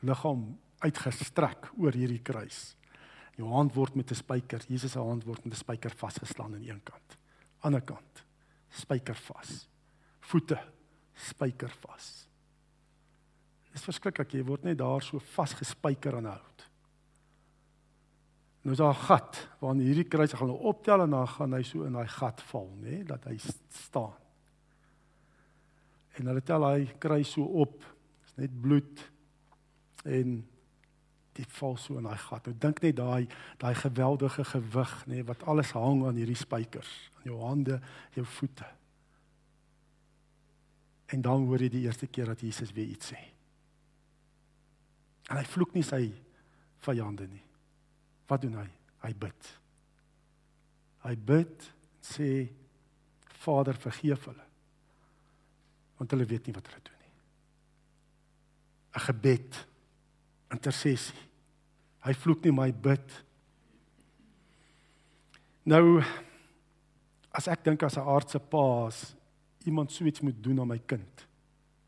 liggaam 0.00 0.46
uitgestrek 0.82 1.70
oor 1.78 1.92
hierdie 1.92 2.22
kruis 2.22 2.76
Jou 3.38 3.48
hand 3.48 3.72
word 3.74 3.94
met 3.96 4.10
'n 4.10 4.14
spyker, 4.14 4.60
Jesus 4.68 4.92
se 4.92 4.98
hand 4.98 5.24
word 5.24 5.44
met 5.44 5.54
'n 5.54 5.56
spyker 5.56 5.90
vasgeslaan 5.90 6.54
aan 6.54 6.68
een 6.68 6.82
kant. 6.82 7.16
Ander 7.60 7.80
kant, 7.80 8.24
spyker 8.68 9.14
vas. 9.14 9.68
Voete, 10.20 10.58
spyker 11.14 11.70
vas. 11.80 12.28
Dit 13.64 13.74
is 13.74 13.84
verskriklik, 13.84 14.32
jy 14.32 14.44
word 14.44 14.64
net 14.64 14.78
daar 14.78 15.02
so 15.02 15.18
vasgespyker 15.18 16.16
aan 16.16 16.24
hout. 16.24 16.68
Nou 18.62 18.72
is 18.72 18.78
daar 18.78 18.94
'n 18.94 19.06
gat 19.06 19.48
waarin 19.60 19.80
hierdie 19.80 20.08
kruis 20.08 20.32
gaan 20.32 20.50
optel 20.50 21.02
en 21.02 21.10
dan 21.10 21.28
gaan 21.28 21.52
hy 21.52 21.62
so 21.62 21.82
in 21.82 21.92
daai 21.92 22.08
gat 22.08 22.40
val, 22.40 22.68
nê, 22.76 22.90
nee, 22.90 23.04
dat 23.04 23.24
hy 23.24 23.38
staan. 23.68 24.20
En 26.18 26.26
hulle 26.26 26.42
tel 26.42 26.64
hy 26.64 26.86
kruis 26.98 27.32
so 27.32 27.42
op. 27.42 27.84
Dis 28.22 28.36
net 28.36 28.60
bloed 28.60 29.10
en 30.04 30.51
dit 31.32 31.52
val 31.58 31.76
so 31.80 31.96
in 31.96 32.06
daai 32.06 32.18
gat. 32.18 32.46
Nou 32.46 32.56
dink 32.58 32.82
net 32.84 32.96
daai 32.96 33.26
daai 33.60 33.74
geweldige 33.74 34.44
gewig 34.44 34.94
nê 35.06 35.14
nee, 35.14 35.26
wat 35.28 35.44
alles 35.48 35.72
hang 35.76 36.04
aan 36.06 36.18
hierdie 36.20 36.38
spykers, 36.38 36.90
aan 37.16 37.28
jou 37.30 37.40
hande, 37.40 37.80
jou 38.16 38.24
voete. 38.38 38.68
En 41.12 41.22
dan 41.24 41.46
hoor 41.46 41.64
jy 41.64 41.70
die 41.72 41.84
eerste 41.86 42.08
keer 42.08 42.32
dat 42.32 42.40
Jesus 42.40 42.72
weer 42.72 42.92
iets 42.92 43.12
sê. 43.12 43.20
En 45.30 45.38
hy 45.38 45.44
vloek 45.48 45.74
nie 45.76 45.84
sy 45.86 46.06
vyande 46.84 47.26
nie. 47.28 47.42
Wat 48.28 48.42
doen 48.42 48.56
hy? 48.58 48.68
Hy 49.02 49.12
bid. 49.18 49.50
Hy 51.02 51.14
bid 51.16 51.68
sê 52.02 52.28
Vader 53.42 53.76
vergeef 53.78 54.28
hulle. 54.30 54.44
Want 55.98 56.14
hulle 56.14 56.26
weet 56.30 56.46
nie 56.46 56.54
wat 56.56 56.68
hulle 56.70 56.82
doen 56.86 56.98
nie. 57.00 57.12
'n 58.92 59.00
Gebed 59.08 59.71
intersessie. 60.52 61.18
Hy 62.02 62.14
vloek 62.18 62.44
nie 62.44 62.54
my 62.54 62.70
bid. 62.72 63.24
Nou 65.64 66.02
as 67.32 67.48
ek 67.48 67.64
dink 67.64 67.82
as 67.82 67.96
'n 67.96 68.06
aardse 68.06 68.38
pa 68.38 68.86
as 68.86 69.14
iemand 69.64 69.92
so 69.92 70.04
iets 70.04 70.20
moet 70.20 70.42
doen 70.42 70.60
aan 70.60 70.68
my 70.68 70.78
kind, 70.78 71.26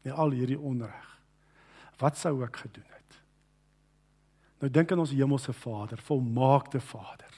net 0.03 0.15
al 0.15 0.31
hierdie 0.31 0.59
onreg. 0.59 1.21
Wat 1.99 2.17
sou 2.17 2.43
ek 2.45 2.57
gedoen 2.57 2.89
het? 2.89 3.19
Nou 4.61 4.71
dink 4.71 4.93
aan 4.93 4.99
ons 4.99 5.11
hemelse 5.11 5.53
Vader, 5.53 5.99
volmaakte 5.99 6.81
Vader, 6.81 7.33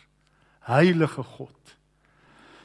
heilige 0.61 1.23
God. 1.23 1.77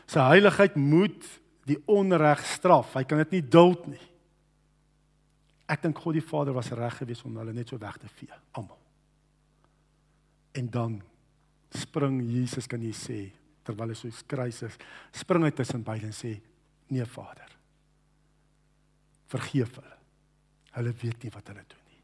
Sy 0.06 0.20
heiligheid 0.20 0.76
moet 0.76 1.40
die 1.66 1.80
onreg 1.86 2.44
straf. 2.46 2.94
Hy 2.94 3.04
kan 3.04 3.18
dit 3.18 3.32
nie 3.32 3.42
duld 3.42 3.88
nie. 3.88 4.11
Ek 5.72 5.84
dink 5.86 6.00
God 6.04 6.18
die 6.18 6.26
Vader 6.26 6.56
was 6.56 6.72
reg 6.76 6.98
geweest 7.00 7.26
om 7.28 7.38
hulle 7.40 7.54
net 7.56 7.72
so 7.72 7.80
weg 7.80 7.98
te 8.02 8.10
vee, 8.12 8.40
almal. 8.60 8.80
En 10.60 10.68
dan 10.72 10.98
spring 11.72 12.20
Jesus 12.28 12.68
kan 12.68 12.82
jy 12.84 12.92
sê 12.96 13.20
terwyl 13.64 13.94
hy 13.94 13.96
so 13.96 14.12
skruis 14.12 14.64
is, 14.68 14.76
spring 15.16 15.46
hy 15.46 15.52
tussen 15.56 15.86
beide 15.86 16.10
en 16.10 16.18
sê: 16.18 16.34
"Nee 16.90 17.06
Vader. 17.06 17.56
Vergeef 19.32 19.78
hulle. 19.78 19.98
Hulle 20.76 20.94
weet 21.04 21.24
nie 21.24 21.32
wat 21.32 21.48
hulle 21.48 21.64
doen 21.70 21.86
nie." 21.88 22.02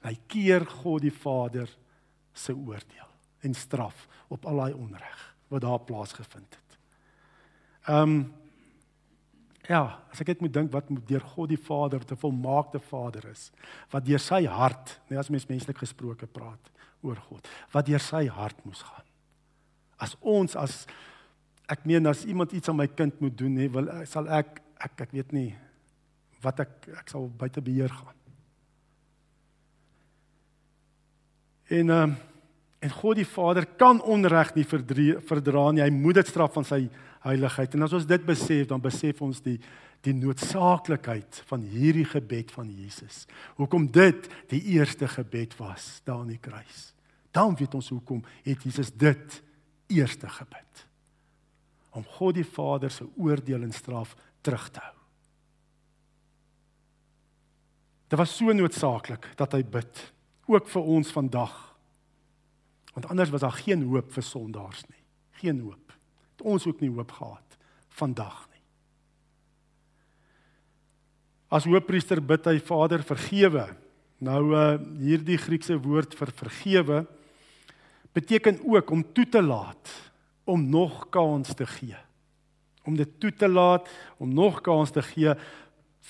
En 0.00 0.08
hy 0.12 0.16
keer 0.30 0.64
God 0.64 1.02
die 1.02 1.12
Vader 1.12 1.68
se 2.32 2.54
oordeel 2.54 3.10
en 3.44 3.54
straf 3.54 4.06
op 4.28 4.46
al 4.46 4.62
daai 4.62 4.78
onreg 4.78 5.24
wat 5.50 5.64
daar 5.66 5.82
plaasgevind 5.84 6.54
het. 6.54 6.78
Ehm 7.88 8.02
um, 8.02 8.20
Ja, 9.70 9.84
as 10.10 10.18
ek 10.22 10.32
net 10.32 10.40
moet 10.42 10.54
dink 10.54 10.72
wat 10.74 10.88
deur 11.06 11.22
God 11.36 11.52
die 11.52 11.60
Vader 11.60 12.02
te 12.02 12.16
volmaakte 12.18 12.80
Vader 12.82 13.28
is, 13.30 13.50
wat 13.92 14.06
deur 14.08 14.22
sy 14.22 14.42
hart, 14.50 14.96
net 15.06 15.20
as 15.22 15.30
mens 15.30 15.46
menslik 15.46 15.78
gesproke 15.78 16.26
praat 16.26 16.72
oor 17.06 17.20
God, 17.28 17.46
wat 17.70 17.86
deur 17.86 18.02
sy 18.02 18.24
hart 18.34 18.58
moes 18.66 18.82
gaan. 18.82 19.06
As 20.02 20.16
ons 20.20 20.56
as 20.58 20.82
ek 21.70 21.84
meen 21.86 22.10
as 22.10 22.24
iemand 22.26 22.56
iets 22.56 22.72
aan 22.72 22.80
my 22.80 22.88
kind 22.90 23.20
moet 23.22 23.36
doen, 23.38 23.60
nê, 23.60 23.68
wil 23.70 23.86
sal 24.10 24.26
ek 24.40 24.58
ek 24.80 25.04
ek 25.06 25.14
weet 25.14 25.36
nie 25.36 25.52
wat 26.42 26.64
ek 26.64 26.88
ek 27.04 27.12
sal 27.12 27.28
buite 27.28 27.62
beheer 27.62 27.92
gaan. 27.94 28.18
En 31.70 31.94
ehm 31.94 32.10
um, 32.10 32.18
en 32.80 32.92
God 32.96 33.18
die 33.18 33.28
Vader 33.28 33.66
kan 33.76 33.98
onreg 34.00 34.54
nie 34.56 34.64
verdra 34.64 35.66
nie. 35.68 35.82
Hy 35.84 35.90
moet 35.92 36.16
dit 36.16 36.30
straf 36.30 36.54
van 36.54 36.64
sy 36.64 36.86
heiligheid. 37.26 37.74
En 37.74 37.86
as 37.86 37.94
ons 37.96 38.08
dit 38.08 38.26
besef, 38.26 38.66
dan 38.70 38.82
besef 38.82 39.22
ons 39.24 39.42
die 39.44 39.58
die 40.00 40.14
noodsaaklikheid 40.16 41.42
van 41.50 41.64
hierdie 41.68 42.06
gebed 42.08 42.52
van 42.54 42.70
Jesus. 42.72 43.26
Hoekom 43.58 43.90
dit 43.92 44.28
die 44.48 44.62
eerste 44.78 45.08
gebed 45.08 45.56
was 45.58 45.98
daar 46.06 46.22
aan 46.22 46.32
die 46.32 46.40
kruis. 46.40 46.92
Dan 47.36 47.52
weet 47.58 47.76
ons 47.76 47.90
hoekom 47.92 48.22
het 48.46 48.64
Jesus 48.64 48.92
dit 48.96 49.42
eerste 49.92 50.28
gebid. 50.28 50.86
Om 51.92 52.06
God 52.16 52.38
die 52.38 52.46
Vader 52.46 52.90
se 52.90 53.04
oordeel 53.16 53.66
en 53.66 53.76
straf 53.76 54.16
terug 54.40 54.70
te 54.70 54.80
hou. 54.80 54.96
Dit 58.10 58.18
was 58.18 58.32
so 58.34 58.52
noodsaaklik 58.56 59.28
dat 59.38 59.52
hy 59.54 59.62
bid 59.62 60.00
ook 60.50 60.66
vir 60.72 60.88
ons 60.96 61.12
vandag. 61.14 61.54
Want 62.96 63.06
anders 63.12 63.30
was 63.30 63.44
daar 63.44 63.60
geen 63.60 63.84
hoop 63.86 64.10
vir 64.16 64.26
sondaars 64.26 64.82
nie. 64.88 65.04
Geen 65.44 65.60
hoop 65.60 65.89
ons 66.42 66.66
ook 66.66 66.80
nie 66.80 66.90
hoop 66.90 67.12
gehad 67.12 67.58
vandag 68.00 68.46
nie. 68.52 68.64
As 71.50 71.66
hoofpriester 71.66 72.20
bid 72.22 72.46
hy 72.46 72.58
Vader 72.62 73.02
vergewe. 73.06 73.66
Nou 74.20 74.42
uh 74.54 74.76
hierdie 75.00 75.38
Griekse 75.40 75.78
woord 75.80 76.14
vir 76.18 76.30
vergewe 76.36 77.00
beteken 78.12 78.58
ook 78.66 78.90
om 78.90 79.04
toe 79.14 79.26
te 79.28 79.42
laat, 79.42 79.90
om 80.44 80.64
nog 80.66 81.08
kans 81.14 81.54
te 81.54 81.66
gee. 81.66 81.96
Om 82.82 82.96
dit 82.98 83.10
toe 83.22 83.30
te 83.32 83.48
laat, 83.48 83.86
om 84.18 84.34
nog 84.34 84.60
kans 84.66 84.90
te 84.90 85.02
gee. 85.02 85.34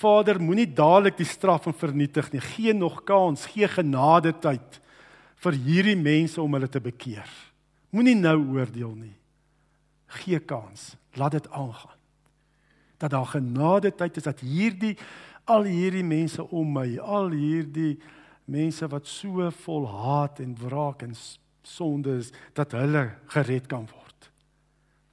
Vader, 0.01 0.39
moenie 0.41 0.65
dadelik 0.65 1.19
die 1.19 1.29
straf 1.29 1.67
en 1.69 1.77
vernietig 1.77 2.31
nie. 2.33 2.41
Gee 2.41 2.73
nog 2.73 3.03
kans, 3.05 3.45
gee 3.53 3.69
genade 3.69 4.33
tyd 4.41 4.81
vir 5.41 5.57
hierdie 5.65 5.97
mense 5.97 6.41
om 6.41 6.53
hulle 6.57 6.69
te 6.69 6.81
bekeer. 6.81 7.29
Moenie 7.93 8.17
nou 8.17 8.37
oordeel 8.57 8.95
nie 8.95 9.20
gee 10.19 10.39
kans. 10.39 10.95
Laat 11.13 11.31
dit 11.37 11.49
aangaan. 11.49 11.99
Dat 12.97 13.09
daar 13.09 13.25
genade 13.25 13.95
tyd 13.95 14.17
is 14.17 14.23
dat 14.23 14.39
hierdie 14.39 14.97
al 15.49 15.63
hierdie 15.63 16.05
mense 16.05 16.43
om 16.49 16.73
my, 16.77 16.99
al 16.99 17.31
hierdie 17.33 17.95
mense 18.51 18.87
wat 18.91 19.07
so 19.09 19.49
vol 19.63 19.87
haat 19.89 20.39
en 20.43 20.53
wraak 20.59 21.03
en 21.05 21.15
sonde 21.61 22.17
is, 22.21 22.31
dat 22.57 22.75
hulle 22.77 23.07
gered 23.33 23.67
kan 23.69 23.87
word. 23.89 24.29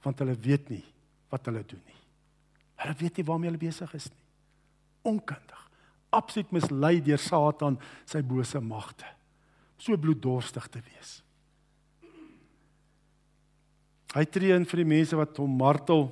Want 0.05 0.21
hulle 0.21 0.35
weet 0.39 0.69
nie 0.69 0.85
wat 1.29 1.45
hulle 1.49 1.63
doen 1.65 1.81
nie. 1.85 2.01
Hulle 2.83 2.95
weet 2.99 3.19
nie 3.19 3.25
waarmee 3.27 3.51
hulle 3.51 3.61
besig 3.61 3.93
is 3.97 4.09
nie. 4.09 4.25
Onkundig. 5.09 5.61
Absoluut 6.15 6.51
mislei 6.55 6.97
deur 7.05 7.21
Satan 7.21 7.77
sy 8.09 8.21
bose 8.25 8.61
magte. 8.63 9.07
So 9.79 9.97
bloeddorstig 9.97 10.67
te 10.73 10.81
wees. 10.83 11.19
Hy 14.15 14.25
tree 14.25 14.55
in 14.55 14.65
vir 14.65 14.81
die 14.81 14.89
mense 14.89 15.17
wat 15.17 15.37
hom 15.37 15.57
martel. 15.59 16.07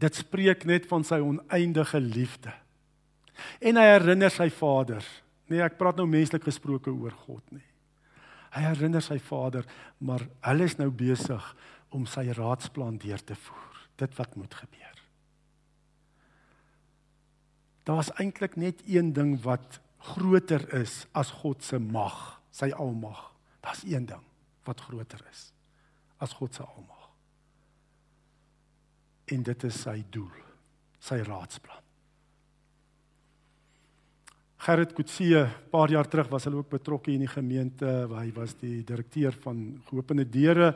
Dit 0.00 0.18
spreek 0.20 0.66
net 0.68 0.88
van 0.90 1.04
sy 1.06 1.20
oneindige 1.24 2.00
liefde. 2.02 2.52
En 3.64 3.78
hy 3.80 3.86
herinner 3.94 4.32
sy 4.32 4.50
Vader. 4.52 5.04
Nee, 5.48 5.62
ek 5.64 5.78
praat 5.80 5.98
nou 6.00 6.06
menslik 6.08 6.44
gesproke 6.46 6.92
oor 6.92 7.14
God 7.24 7.44
nie. 7.54 7.64
Hy 8.54 8.62
herinner 8.68 9.02
sy 9.02 9.16
Vader, 9.22 9.64
maar 9.98 10.22
hulle 10.46 10.68
is 10.68 10.76
nou 10.78 10.90
besig 10.94 11.46
om 11.94 12.04
sy 12.10 12.28
raadsplan 12.36 13.00
deur 13.02 13.22
te 13.26 13.36
voer. 13.46 13.80
Dit 13.98 14.14
wat 14.18 14.36
moet 14.38 14.54
gebeur. 14.54 15.00
Daar's 17.84 18.12
eintlik 18.20 18.56
net 18.60 18.80
een 18.88 19.12
ding 19.16 19.34
wat 19.44 19.80
groter 20.14 20.64
is 20.76 21.02
as 21.16 21.32
God 21.42 21.64
se 21.64 21.80
mag, 21.80 22.40
sy 22.54 22.70
almag. 22.76 23.26
Daar's 23.64 23.84
een 23.88 24.08
ding 24.08 24.22
wat 24.64 24.80
groter 24.86 25.20
is 25.30 25.53
as 26.18 26.32
God 26.32 26.54
se 26.54 26.62
almag. 26.62 27.08
En 29.24 29.42
dit 29.42 29.64
is 29.64 29.80
sy 29.80 30.04
doel, 30.10 30.32
sy 31.00 31.22
raadsplan. 31.24 31.80
Gerrit 34.64 34.94
Kutsie, 34.96 35.42
paar 35.68 35.92
jaar 35.92 36.08
terug 36.08 36.30
was 36.32 36.46
hulle 36.48 36.62
ook 36.62 36.70
betrokke 36.72 37.12
in 37.12 37.26
die 37.26 37.28
gemeente 37.28 37.88
hy 38.08 38.30
was 38.32 38.54
die 38.62 38.78
direkteur 38.86 39.36
van 39.44 39.82
Geopende 39.90 40.24
Deure. 40.24 40.72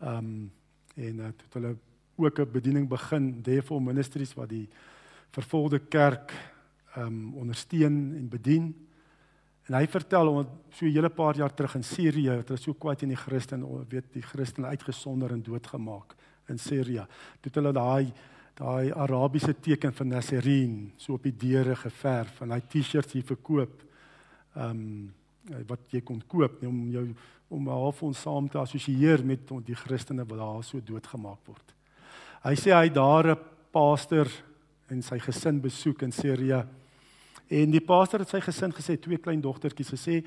Ehm 0.00 0.16
um, 0.18 0.50
en 0.98 1.18
het 1.22 1.42
hulle 1.54 1.76
ook 2.16 2.38
'n 2.40 2.50
bediening 2.52 2.88
begin, 2.88 3.42
Devil 3.42 3.80
Ministries 3.80 4.34
wat 4.34 4.48
die 4.48 4.68
vervolgde 5.30 5.78
kerk 5.78 6.32
ehm 6.94 7.06
um, 7.06 7.34
ondersteun 7.34 8.16
en 8.16 8.28
bedien. 8.28 8.87
En 9.68 9.76
hy 9.76 9.86
vertel 9.86 10.30
om 10.32 10.46
so 10.72 10.86
'n 10.86 10.92
hele 10.92 11.10
paar 11.10 11.36
jaar 11.36 11.54
terug 11.54 11.74
in 11.74 11.84
Sirië, 11.84 12.30
het 12.30 12.48
hulle 12.48 12.60
so 12.60 12.74
kwaad 12.74 13.02
in 13.02 13.08
die 13.08 13.16
Christen, 13.16 13.64
weet 13.88 14.12
die 14.12 14.22
Christen 14.22 14.64
uitgesonder 14.64 15.30
en 15.30 15.42
doodgemaak 15.42 16.14
in 16.48 16.58
Sirië. 16.58 17.06
Toe 17.40 17.50
het 17.50 17.54
hulle 17.54 17.72
daai 17.72 18.12
daai 18.54 18.92
Arabiese 18.92 19.54
teken 19.60 19.92
van 19.92 20.08
Nasreen 20.08 20.92
so 20.96 21.12
op 21.12 21.22
die 21.22 21.36
deure 21.36 21.76
geverf 21.76 22.40
en 22.40 22.50
hy 22.50 22.60
T-shirts 22.60 23.12
hier 23.12 23.22
verkoop. 23.22 23.82
Ehm 24.56 24.70
um, 24.70 25.14
wat 25.66 25.80
jy 25.94 26.02
kon 26.04 26.18
koop 26.28 26.60
nie, 26.60 26.68
om 26.68 26.90
jou 26.90 27.14
om 27.48 27.68
half 27.72 28.02
ons 28.02 28.20
saam 28.20 28.48
te 28.48 28.58
assosieer 28.58 29.22
met 29.24 29.48
die 29.64 29.74
Christene 29.74 30.26
wat 30.28 30.38
daar 30.38 30.64
so 30.64 30.80
doodgemaak 30.84 31.46
word. 31.46 31.72
Hy 32.44 32.54
sê 32.54 32.74
hy 32.74 32.88
daar 32.92 33.30
'n 33.30 33.38
pastor 33.72 34.28
en 34.90 35.02
sy 35.02 35.18
gesin 35.18 35.60
besoek 35.60 36.02
in 36.02 36.12
Sirië. 36.12 36.66
En 37.48 37.72
die 37.72 37.80
pastor 37.80 38.20
het 38.20 38.28
sy 38.28 38.42
gesin 38.44 38.74
gesê 38.76 38.98
twee 39.00 39.20
klein 39.22 39.40
dogtertjies 39.40 39.94
gesê 39.94 40.20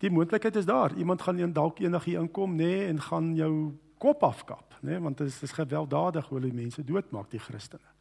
die 0.00 0.10
moontlikheid 0.10 0.56
is 0.56 0.68
daar. 0.68 0.94
Iemand 0.96 1.22
gaan 1.22 1.38
een 1.38 1.52
dalk 1.52 1.80
eendag 1.82 2.06
hier 2.08 2.22
inkom 2.22 2.54
nê 2.56 2.64
nee, 2.64 2.86
en 2.88 3.00
gaan 3.02 3.34
jou 3.36 3.52
kop 3.98 4.22
afkap, 4.22 4.76
nê, 4.80 4.94
nee, 4.94 5.00
want 5.02 5.18
dit 5.18 5.26
is, 5.26 5.40
is 5.42 5.52
gewelddadig 5.52 6.26
hoe 6.28 6.38
hulle 6.38 6.52
mense 6.54 6.84
doodmaak 6.86 7.30
die 7.32 7.42
Christene. 7.42 7.94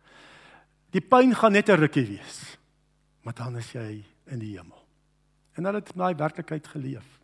Die 0.94 1.02
pyn 1.02 1.34
gaan 1.36 1.52
net 1.52 1.70
'n 1.70 1.80
rukkie 1.82 2.06
wees. 2.06 2.58
Maar 3.24 3.34
dan 3.34 3.58
is 3.58 3.72
jy 3.72 4.06
in 4.32 4.40
die 4.40 4.56
hemel. 4.58 4.86
En 5.58 5.66
hulle 5.66 5.82
het 5.82 5.92
daai 5.96 6.16
werklikheid 6.16 6.68
geleef. 6.68 7.20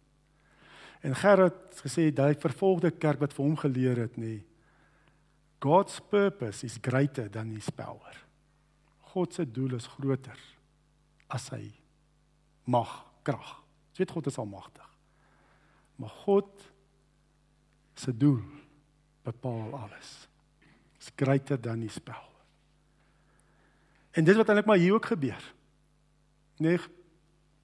En 1.02 1.16
Gerard 1.16 1.80
gesê 1.86 2.12
daai 2.12 2.36
vervolgde 2.36 2.92
kerk 2.92 3.20
wat 3.20 3.34
vir 3.34 3.46
hom 3.46 3.56
geleer 3.56 3.98
het 3.98 4.18
nê. 4.18 4.44
God's 5.60 6.02
purpose 6.10 6.66
is 6.66 6.78
greater 6.82 7.30
than 7.30 7.54
his 7.56 7.70
power. 7.70 8.26
God 9.14 9.34
se 9.34 9.52
doel 9.52 9.76
is 9.76 9.88
groter 9.88 10.53
as 11.34 11.50
hy 11.54 11.66
mag, 12.70 12.92
krag. 13.26 13.56
Jy 13.94 14.04
weet 14.04 14.14
God 14.16 14.30
is 14.30 14.40
almagtig. 14.42 14.90
Maar 16.02 16.14
God 16.24 16.70
se 18.00 18.14
doel 18.18 18.42
bepaal 19.24 19.74
alles. 19.78 20.28
Is 21.00 21.12
greater 21.16 21.60
than 21.60 21.84
his 21.86 21.98
power. 21.98 22.32
En 24.14 24.26
dit 24.26 24.38
wat 24.38 24.50
eintlik 24.50 24.70
maar 24.70 24.82
hier 24.82 24.94
ook 24.94 25.10
gebeur. 25.10 25.44
Nee, 26.62 26.78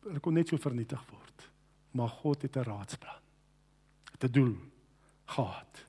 hulle 0.05 0.21
kon 0.23 0.33
net 0.33 0.49
so 0.49 0.57
vernietig 0.57 1.01
word. 1.11 1.49
Maar 1.91 2.09
God 2.21 2.41
het 2.41 2.55
'n 2.55 2.65
raadsplan. 2.65 3.21
Het 4.11 4.23
'n 4.23 4.31
doel 4.31 4.57
gehad. 5.25 5.85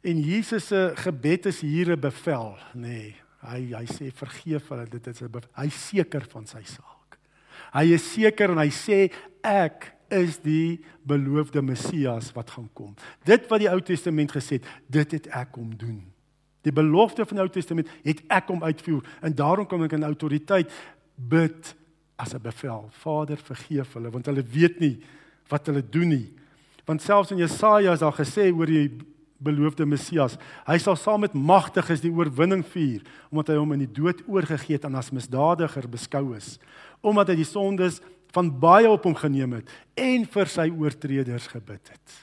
En 0.00 0.20
Jesus 0.20 0.66
se 0.66 0.92
gebed 0.94 1.46
is 1.46 1.60
hier 1.60 1.90
'n 1.90 2.00
bevel, 2.00 2.58
nê. 2.74 2.80
Nee, 2.80 3.25
hy 3.40 3.72
hy 3.74 3.84
sê 3.86 4.10
vergeef 4.10 4.68
hulle, 4.68 4.86
dit 4.86 5.06
is 5.06 5.22
'n 5.22 5.40
hy 5.56 5.68
seker 5.68 6.24
van 6.32 6.46
sy 6.46 6.62
saak. 6.62 7.18
Hy 7.72 7.92
is 7.92 8.12
seker 8.12 8.50
en 8.50 8.58
hy 8.58 8.70
sê 8.70 9.12
ek 9.42 9.92
is 10.10 10.38
die 10.38 10.78
beloofde 11.06 11.62
Messias 11.62 12.32
wat 12.34 12.50
gaan 12.50 12.68
kom. 12.74 12.94
Dit 13.24 13.48
wat 13.50 13.60
die 13.60 13.70
Ou 13.70 13.80
Testament 13.80 14.32
gesê 14.32 14.60
het, 14.60 14.64
dit 14.88 15.12
het 15.12 15.26
ek 15.26 15.52
kom 15.52 15.76
doen. 15.76 16.04
Die 16.62 16.72
belofte 16.72 17.26
van 17.26 17.36
die 17.36 17.42
Ou 17.42 17.50
Testament 17.50 17.90
het 18.04 18.22
ek 18.30 18.46
kom 18.46 18.62
uitvoer 18.62 19.02
en 19.22 19.34
daarom 19.34 19.66
kom 19.66 19.84
ek 19.86 19.92
in 19.98 20.06
autoriteit 20.06 20.70
bid 21.16 21.74
as 22.16 22.34
'n 22.34 22.42
bevel. 22.42 22.88
Vader, 22.90 23.36
vergeef 23.36 23.94
hulle 23.94 24.10
want 24.10 24.26
hulle 24.26 24.42
weet 24.42 24.80
nie 24.80 24.98
wat 25.48 25.66
hulle 25.66 25.82
doen 25.82 26.08
nie. 26.08 26.34
Want 26.86 27.02
selfs 27.02 27.30
in 27.30 27.38
Jesaja 27.38 27.92
is 27.92 28.00
daar 28.00 28.12
gesê 28.12 28.52
oor 28.52 28.66
die 28.66 28.90
beloofde 29.38 29.86
Messias, 29.86 30.38
hy 30.66 30.78
sal 30.80 30.96
saam 30.96 31.24
met 31.26 31.36
magtiges 31.36 32.00
die 32.00 32.12
oorwinning 32.12 32.64
vier 32.72 33.04
omdat 33.30 33.52
hy 33.52 33.58
hom 33.60 33.74
in 33.76 33.84
die 33.84 33.94
dood 33.98 34.22
oorgegee 34.28 34.78
het 34.78 34.86
en 34.88 34.96
as 34.96 35.12
misdadiger 35.12 35.88
beskou 35.90 36.34
is, 36.36 36.56
omdat 37.04 37.32
hy 37.32 37.40
die 37.42 37.48
sondes 37.48 38.00
van 38.34 38.50
baie 38.60 38.88
op 38.90 39.04
hom 39.08 39.16
geneem 39.16 39.58
het 39.58 39.72
en 40.00 40.26
vir 40.28 40.50
sy 40.52 40.68
oortreders 40.72 41.48
gebid 41.52 41.92
het. 41.92 42.18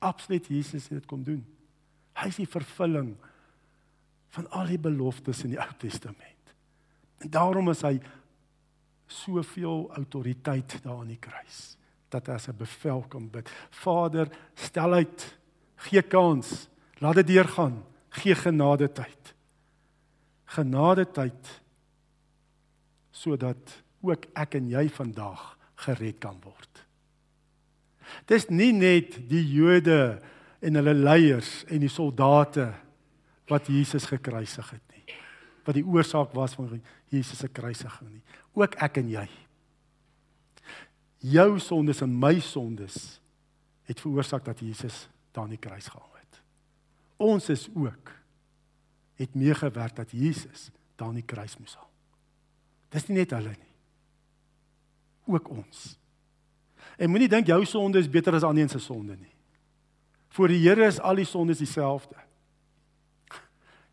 Absoluut 0.00 0.46
Jesus 0.48 0.88
het 0.88 1.00
dit 1.00 1.08
kom 1.08 1.22
doen. 1.26 1.42
Hy 2.16 2.30
is 2.32 2.40
die 2.40 2.50
vervulling 2.50 3.14
van 4.34 4.46
al 4.54 4.70
die 4.70 4.80
beloftes 4.80 5.42
in 5.44 5.54
die 5.54 5.60
Ou 5.60 5.70
Testament. 5.80 6.54
En 7.20 7.30
daarom 7.32 7.68
is 7.72 7.82
hy 7.84 7.98
soveel 9.10 9.88
autoriteit 9.98 10.78
daar 10.84 11.02
aan 11.02 11.12
die 11.12 11.20
kruis 11.20 11.76
dat 12.10 12.26
hy 12.26 12.34
as 12.34 12.48
'n 12.48 12.56
bevel 12.58 13.04
kan 13.08 13.30
bid. 13.30 13.50
Vader, 13.70 14.28
stel 14.54 14.92
uit, 14.92 15.38
gee 15.86 16.02
kans, 16.02 16.68
laat 17.00 17.20
dit 17.22 17.32
deurgaan, 17.34 17.80
gee 18.20 18.34
genade 18.34 18.90
tyd. 18.92 19.34
Genade 20.50 21.06
tyd 21.06 21.56
sodat 23.20 23.74
ook 24.00 24.24
ek 24.38 24.56
en 24.56 24.70
jy 24.72 24.86
vandag 24.88 25.42
gered 25.84 26.16
kan 26.22 26.38
word. 26.40 26.84
Dis 28.30 28.48
nie 28.48 28.72
net 28.72 29.18
die 29.28 29.42
Jode 29.52 30.22
en 30.64 30.78
hulle 30.80 30.94
leiers 30.96 31.60
en 31.68 31.84
die 31.84 31.92
soldate 31.92 32.70
wat 33.50 33.68
Jesus 33.68 34.08
gekruisig 34.08 34.72
het 34.72 34.96
nie. 34.96 35.18
Wat 35.66 35.76
die 35.76 35.84
oorsaak 35.84 36.32
was 36.36 36.56
van 36.56 36.80
Jesus 37.12 37.42
se 37.42 37.50
kruisiging 37.52 38.08
nie 38.08 38.24
ook 38.58 38.76
ek 38.82 39.00
en 39.02 39.10
jy. 39.12 39.26
Jou 41.30 41.50
sondes 41.60 42.00
en 42.04 42.12
my 42.16 42.38
sondes 42.42 43.20
het 43.88 44.00
veroorsaak 44.00 44.44
dat 44.46 44.62
Jesus 44.64 45.04
daar 45.32 45.44
aan 45.44 45.54
die 45.54 45.62
kruis 45.62 45.88
gehang 45.88 46.16
het. 46.20 46.42
Ons 47.16 47.48
is 47.48 47.68
ook 47.74 48.12
het 49.20 49.34
meegewerk 49.34 49.96
dat 49.96 50.10
Jesus 50.10 50.70
daar 50.96 51.08
aan 51.08 51.20
die 51.20 51.26
kruis 51.26 51.58
moes 51.58 51.74
hang. 51.74 51.88
Dis 52.90 53.06
nie 53.08 53.20
net 53.20 53.34
hulle 53.36 53.52
nie. 53.52 53.74
Ook 55.30 55.50
ons. 55.52 55.82
En 56.96 57.10
moenie 57.12 57.28
dink 57.28 57.46
jou 57.46 57.60
sonde 57.68 58.00
is 58.00 58.10
beter 58.10 58.34
as 58.34 58.46
ander 58.46 58.68
se 58.68 58.80
sonde 58.82 59.16
nie. 59.16 59.34
Voor 60.30 60.48
die 60.48 60.60
Here 60.62 60.86
is 60.86 61.00
al 61.00 61.20
die 61.20 61.28
sondes 61.28 61.58
dieselfde. 61.58 62.16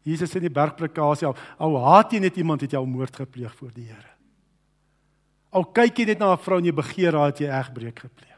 Jesus 0.07 0.31
sê 0.31 0.39
in 0.39 0.47
die 0.47 0.53
bergpredikasie 0.53 1.27
al, 1.27 1.35
al 1.59 1.75
haat 1.83 2.13
jy 2.15 2.21
net 2.23 2.37
iemand 2.39 2.63
het 2.63 2.71
jy 2.71 2.79
al 2.79 2.87
moord 2.87 3.15
gepleeg 3.23 3.53
voor 3.59 3.73
die 3.75 3.89
Here. 3.89 4.13
Al 5.51 5.67
kyk 5.75 5.99
jy 5.99 6.05
net 6.11 6.19
na 6.19 6.33
'n 6.33 6.43
vrou 6.43 6.59
en 6.59 6.65
jy 6.65 6.73
begeer 6.75 7.13
haar 7.15 7.31
het 7.31 7.39
jy 7.39 7.49
egbreek 7.51 7.99
gepleeg. 7.99 8.36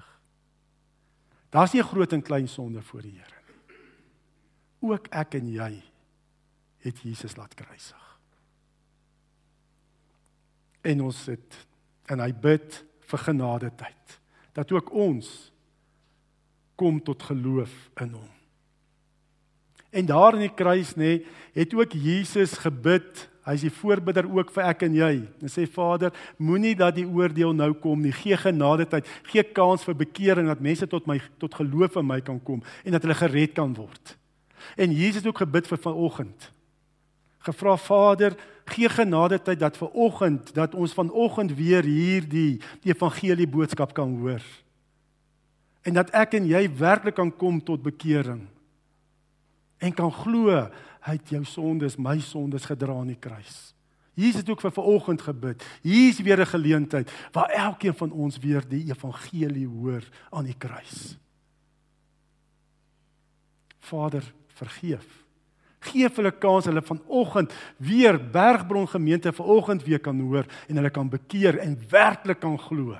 Daar's 1.49 1.73
nie 1.73 1.81
'n 1.81 1.87
groot 1.87 2.13
en 2.13 2.21
klein 2.21 2.47
sonde 2.47 2.81
voor 2.81 3.01
die 3.01 3.17
Here 3.17 3.41
nie. 3.47 3.77
Ook 4.79 5.07
ek 5.07 5.33
en 5.33 5.47
jy 5.51 5.83
het 6.77 6.99
Jesus 6.99 7.35
laat 7.35 7.53
kruisig. 7.53 8.19
En 10.81 11.01
ons 11.01 11.25
het 11.25 11.67
en 12.05 12.19
hy 12.19 12.31
bid 12.33 12.85
vir 12.99 13.19
genade 13.19 13.71
tyd 13.75 14.19
dat 14.53 14.71
ook 14.71 14.91
ons 14.91 15.51
kom 16.75 17.03
tot 17.03 17.23
geloof 17.23 17.89
in 18.01 18.13
hom. 18.13 18.29
En 19.89 20.05
daar 20.05 20.33
in 20.33 20.39
die 20.39 20.53
kruis 20.53 20.93
nê, 20.95 21.25
het 21.53 21.73
ook 21.73 21.91
Jesus 21.91 22.53
gebid 22.53 23.28
Hy 23.47 23.55
is 23.55 23.63
die 23.65 23.73
voorbidder 23.73 24.27
ook 24.27 24.51
vir 24.53 24.67
ek 24.67 24.83
en 24.85 24.95
jy. 24.97 25.13
En 25.41 25.51
sê 25.51 25.65
Vader, 25.71 26.13
moenie 26.37 26.75
dat 26.77 26.97
die 26.97 27.07
oordeel 27.07 27.53
nou 27.55 27.71
kom 27.81 28.01
nie. 28.03 28.13
Gee 28.13 28.37
genade 28.37 28.85
tyd, 28.89 29.07
gee 29.31 29.43
kans 29.43 29.85
vir 29.87 29.97
bekering 29.97 30.49
dat 30.51 30.63
mense 30.63 30.87
tot 30.91 31.07
my 31.09 31.17
tot 31.41 31.55
geloof 31.57 31.97
in 32.01 32.07
my 32.09 32.19
kan 32.25 32.39
kom 32.43 32.63
en 32.83 32.95
dat 32.95 33.05
hulle 33.05 33.17
gered 33.17 33.55
kan 33.57 33.73
word. 33.77 34.15
En 34.75 34.91
Jesus 34.91 35.21
het 35.21 35.31
ook 35.31 35.43
gebid 35.45 35.67
vir 35.71 35.81
vanoggend. 35.81 36.49
Gevra 37.47 37.77
Vader, 37.79 38.35
gee 38.69 38.89
genade 38.91 39.39
tyd 39.41 39.59
dat 39.59 39.79
vanoggend 39.79 40.53
dat 40.53 40.75
ons 40.75 40.93
vanoggend 40.93 41.55
weer 41.57 41.83
hierdie 41.87 42.59
die 42.83 42.91
evangelie 42.91 43.47
boodskap 43.47 43.95
kan 43.97 44.11
hoor. 44.19 44.43
En 45.87 45.95
dat 45.95 46.11
ek 46.13 46.35
en 46.37 46.47
jy 46.49 46.67
werklik 46.77 47.15
kan 47.17 47.31
kom 47.31 47.61
tot 47.63 47.81
bekering 47.81 48.43
en 49.79 49.95
kan 49.95 50.11
glo 50.11 50.67
hy 51.05 51.15
het 51.17 51.29
jou 51.29 51.43
sondes, 51.45 51.97
my 51.97 52.19
sondes 52.19 52.65
gedra 52.65 52.93
aan 52.99 53.13
die 53.13 53.19
kruis. 53.19 53.73
Jesus 54.19 54.41
het 54.41 54.49
ook 54.51 54.61
vir 54.61 54.73
vanoggend 54.75 55.21
gebid. 55.21 55.63
Hier 55.81 56.09
is 56.09 56.19
weer 56.19 56.39
'n 56.39 56.45
geleentheid 56.45 57.11
waar 57.31 57.49
elkeen 57.49 57.95
van 57.95 58.11
ons 58.11 58.37
weer 58.37 58.67
die 58.67 58.89
evangelie 58.89 59.67
hoor 59.67 60.03
aan 60.29 60.45
die 60.45 60.57
kruis. 60.57 61.17
Vader, 63.79 64.33
vergeef. 64.47 65.25
Geef 65.79 66.15
hulle 66.15 66.31
kans 66.31 66.65
hulle 66.65 66.81
vanoggend 66.81 67.53
weer 67.77 68.29
Bergbron 68.31 68.87
gemeente 68.87 69.33
vanoggend 69.33 69.83
weer 69.83 69.99
kan 69.99 70.19
hoor 70.19 70.45
en 70.67 70.75
hulle 70.75 70.89
kan 70.89 71.09
bekeer 71.09 71.57
en 71.57 71.79
werklik 71.89 72.39
kan 72.39 72.59
glo 72.59 72.97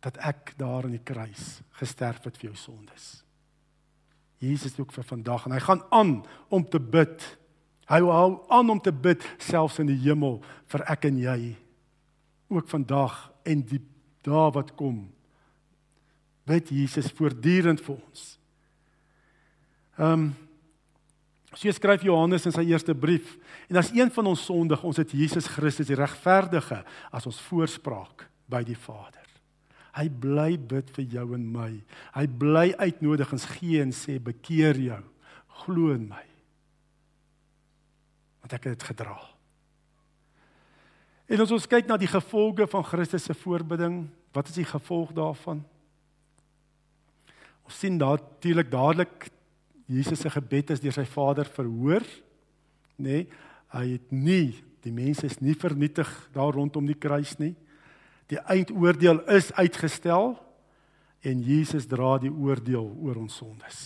dat 0.00 0.16
ek 0.16 0.54
daar 0.58 0.84
aan 0.84 0.96
die 0.96 1.04
kruis 1.04 1.60
gesterf 1.70 2.24
het 2.24 2.36
vir 2.36 2.50
jou 2.50 2.56
sondes. 2.56 3.24
Jesus 4.42 4.74
ook 4.78 4.92
vir 4.94 5.06
vandag 5.06 5.46
en 5.46 5.54
hy 5.54 5.62
gaan 5.62 5.82
aan 5.94 6.12
om 6.52 6.64
te 6.66 6.80
bid. 6.80 7.22
Hy 7.90 8.00
hou 8.02 8.34
aan 8.52 8.70
om 8.74 8.80
te 8.82 8.92
bid 8.92 9.24
selfs 9.42 9.80
in 9.82 9.90
die 9.90 10.00
hemel 10.04 10.40
vir 10.72 10.84
ek 10.90 11.06
en 11.10 11.18
jy 11.22 11.38
ook 12.52 12.68
vandag 12.68 13.16
en 13.48 13.64
die 13.66 13.80
dae 14.26 14.50
wat 14.54 14.74
kom. 14.78 15.04
Bid 16.48 16.70
Jesus 16.74 17.10
voortdurend 17.16 17.82
vir 17.84 17.96
ons. 17.96 18.24
Ehm 19.98 20.12
um, 20.12 20.32
so 21.52 21.68
skryf 21.68 22.00
Johannes 22.00 22.46
in 22.48 22.54
sy 22.54 22.62
eerste 22.64 22.94
brief 22.96 23.34
en 23.68 23.76
as 23.76 23.90
een 23.92 24.08
van 24.14 24.30
ons 24.30 24.44
sondig, 24.48 24.80
ons 24.88 24.96
het 24.96 25.10
Jesus 25.12 25.50
Christus 25.52 25.90
die 25.90 25.98
regverdige 25.98 26.78
as 27.12 27.26
ons 27.28 27.40
voorspraak 27.50 28.24
by 28.48 28.62
die 28.64 28.78
Vader. 28.78 29.21
Hy 29.92 30.06
bly 30.08 30.56
bid 30.56 30.88
vir 30.96 31.04
jou 31.18 31.26
en 31.36 31.44
my. 31.52 31.70
Hy 32.14 32.24
bly 32.40 32.70
uitnodigings 32.80 33.44
gee 33.58 33.82
en 33.84 33.92
sê 33.92 34.16
bekeer 34.22 34.78
jou. 34.80 35.02
Glo 35.62 35.92
in 35.92 36.06
my. 36.08 36.24
Want 38.42 38.56
ek 38.56 38.70
het 38.70 38.78
dit 38.78 38.88
gedra. 38.92 39.18
En 41.32 41.44
as 41.44 41.52
ons 41.54 41.68
kyk 41.68 41.86
na 41.88 41.98
die 42.00 42.10
gevolge 42.10 42.66
van 42.68 42.84
Christus 42.84 43.28
se 43.28 43.36
voorbidding, 43.36 44.02
wat 44.32 44.48
is 44.50 44.58
die 44.58 44.68
gevolg 44.68 45.12
daarvan? 45.16 45.62
Ons 47.68 47.78
sien 47.78 47.96
natuurlik 48.00 48.72
dadelik 48.72 49.30
Jesus 49.92 50.20
se 50.24 50.30
gebed 50.32 50.72
is 50.72 50.80
deur 50.80 50.94
sy 50.96 51.04
Vader 51.08 51.48
verhoor, 51.52 52.04
nê? 52.96 53.22
Nee, 53.24 53.40
hy 53.72 53.86
het 53.94 54.10
nie 54.12 54.52
die 54.82 54.92
mense 54.92 55.26
is 55.28 55.38
nie 55.40 55.54
vernietig 55.58 56.08
daar 56.34 56.52
rondom 56.56 56.86
die 56.88 56.98
kruis 56.98 57.36
nie. 57.38 57.54
Die 58.32 58.40
eindoordeel 58.40 59.20
is 59.28 59.50
uitgestel 59.52 60.38
en 61.20 61.42
Jesus 61.44 61.84
dra 61.90 62.16
die 62.22 62.32
oordeel 62.32 62.86
oor 63.04 63.20
ons 63.20 63.36
sondes. 63.42 63.80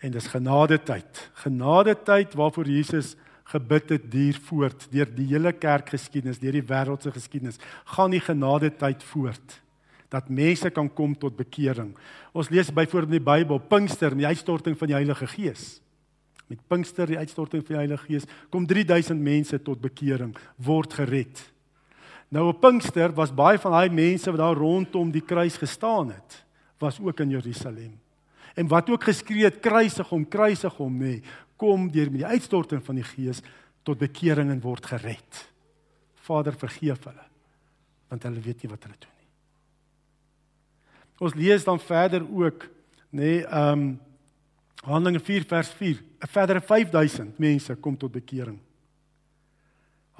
En 0.00 0.10
dis 0.10 0.26
genadetyd. 0.32 1.26
Genadetyd 1.44 2.34
waarvoor 2.34 2.66
Jesus 2.66 3.14
gebid 3.50 3.94
het 3.94 4.06
duur 4.10 4.38
voort 4.46 4.86
deur 4.90 5.10
die 5.14 5.26
hele 5.30 5.52
kerkgeskiedenis, 5.52 6.40
deur 6.42 6.56
die 6.58 6.66
wêreldse 6.66 7.12
geskiedenis. 7.14 7.60
Gaan 7.94 8.14
die 8.14 8.22
genadetyd 8.22 9.04
voort 9.12 9.60
dat 10.10 10.26
mense 10.26 10.72
kan 10.74 10.88
kom 10.90 11.12
tot 11.14 11.36
bekering. 11.38 11.92
Ons 12.34 12.48
lees 12.50 12.72
byvoorbeeld 12.74 13.12
in 13.12 13.20
die 13.20 13.28
Bybel 13.28 13.60
Pinkster, 13.70 14.16
die 14.18 14.26
uitstorting 14.26 14.74
van 14.78 14.90
die 14.90 14.96
Heilige 14.96 15.28
Gees. 15.30 15.78
Met 16.50 16.64
Pinkster, 16.66 17.06
die 17.06 17.18
uitstorting 17.18 17.62
van 17.62 17.76
die 17.76 17.82
Heilige 17.84 18.08
Gees, 18.08 18.26
kom 18.50 18.66
3000 18.66 19.22
mense 19.22 19.60
tot 19.62 19.78
bekering, 19.78 20.34
word 20.58 20.98
gered. 20.98 21.44
Nou 22.30 22.46
op 22.52 22.60
Pinkster 22.62 23.12
was 23.14 23.34
baie 23.34 23.58
van 23.58 23.74
daai 23.74 23.90
mense 23.90 24.30
wat 24.30 24.40
daar 24.40 24.58
rondom 24.58 25.10
die 25.10 25.24
kruis 25.26 25.56
gestaan 25.58 26.12
het, 26.14 26.44
was 26.78 27.00
ook 27.02 27.20
in 27.20 27.34
Jerusalem. 27.34 27.96
En 28.54 28.68
wat 28.70 28.90
ook 28.90 29.04
geskree 29.04 29.44
het 29.44 29.60
kruisig 29.60 30.08
hom, 30.08 30.28
kruisig 30.28 30.76
hom 30.78 30.94
nê, 30.98 31.16
nee, 31.18 31.22
kom 31.60 31.90
deur 31.92 32.08
met 32.10 32.22
die 32.22 32.30
uitstorting 32.38 32.84
van 32.84 32.96
die 32.96 33.04
Gees 33.04 33.42
tot 33.84 33.98
bekering 33.98 34.50
en 34.50 34.62
word 34.62 34.86
gered. 34.86 35.42
Vader 36.22 36.56
vergeef 36.56 37.04
hulle 37.04 37.26
want 38.10 38.24
hulle 38.26 38.42
weet 38.42 38.64
nie 38.64 38.70
wat 38.72 38.82
hulle 38.82 38.96
doen 38.98 39.12
nie. 39.14 39.28
Ons 41.22 41.36
lees 41.38 41.66
dan 41.66 41.78
verder 41.78 42.24
ook 42.26 42.64
nê, 43.10 43.20
nee, 43.22 43.42
ehm 43.46 43.84
um, 43.86 43.90
Handelinge 44.80 45.20
4 45.20 45.44
vers 45.44 45.68
4, 45.76 45.98
'n 46.24 46.28
verdere 46.32 46.60
5000 46.60 47.38
mense 47.38 47.74
kom 47.84 47.96
tot 47.96 48.12
bekering. 48.12 48.56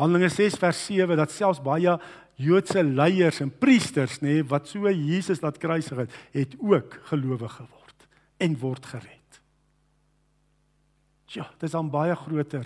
Handelinge 0.01 0.31
6 0.33 0.57
vers 0.61 0.81
7 0.89 1.17
dat 1.19 1.33
selfs 1.35 1.61
baie 1.63 1.99
Joodse 2.41 2.81
leiers 2.81 3.43
en 3.45 3.51
priesters 3.53 4.23
nê 4.23 4.39
nee, 4.39 4.45
wat 4.49 4.71
so 4.71 4.89
Jesus 4.89 5.43
laat 5.45 5.59
kruisig 5.61 6.07
het, 6.07 6.15
het 6.33 6.55
ook 6.57 6.97
gelowig 7.11 7.53
geword 7.53 8.07
en 8.41 8.55
word 8.63 8.87
gered. 8.89 9.41
Ja, 11.31 11.45
dit 11.59 11.69
is 11.69 11.77
dan 11.77 11.91
baie 11.93 12.17
groter 12.17 12.65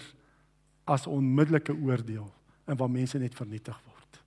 as 0.87 1.09
onmiddellike 1.11 1.75
oordeel 1.75 2.29
en 2.71 2.79
waar 2.79 2.93
mense 2.93 3.19
net 3.19 3.35
vernietig 3.35 3.77
word. 3.89 4.21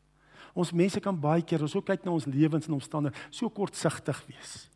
Ons 0.58 0.74
mense 0.76 1.00
kan 1.00 1.16
baie 1.16 1.46
keer 1.48 1.64
ons 1.64 1.78
kyk 1.80 2.04
na 2.04 2.12
ons 2.18 2.28
lewens 2.28 2.68
en 2.68 2.76
omstandighede 2.76 3.32
so 3.32 3.50
kortsigtig 3.50 4.20
wees. 4.28 4.68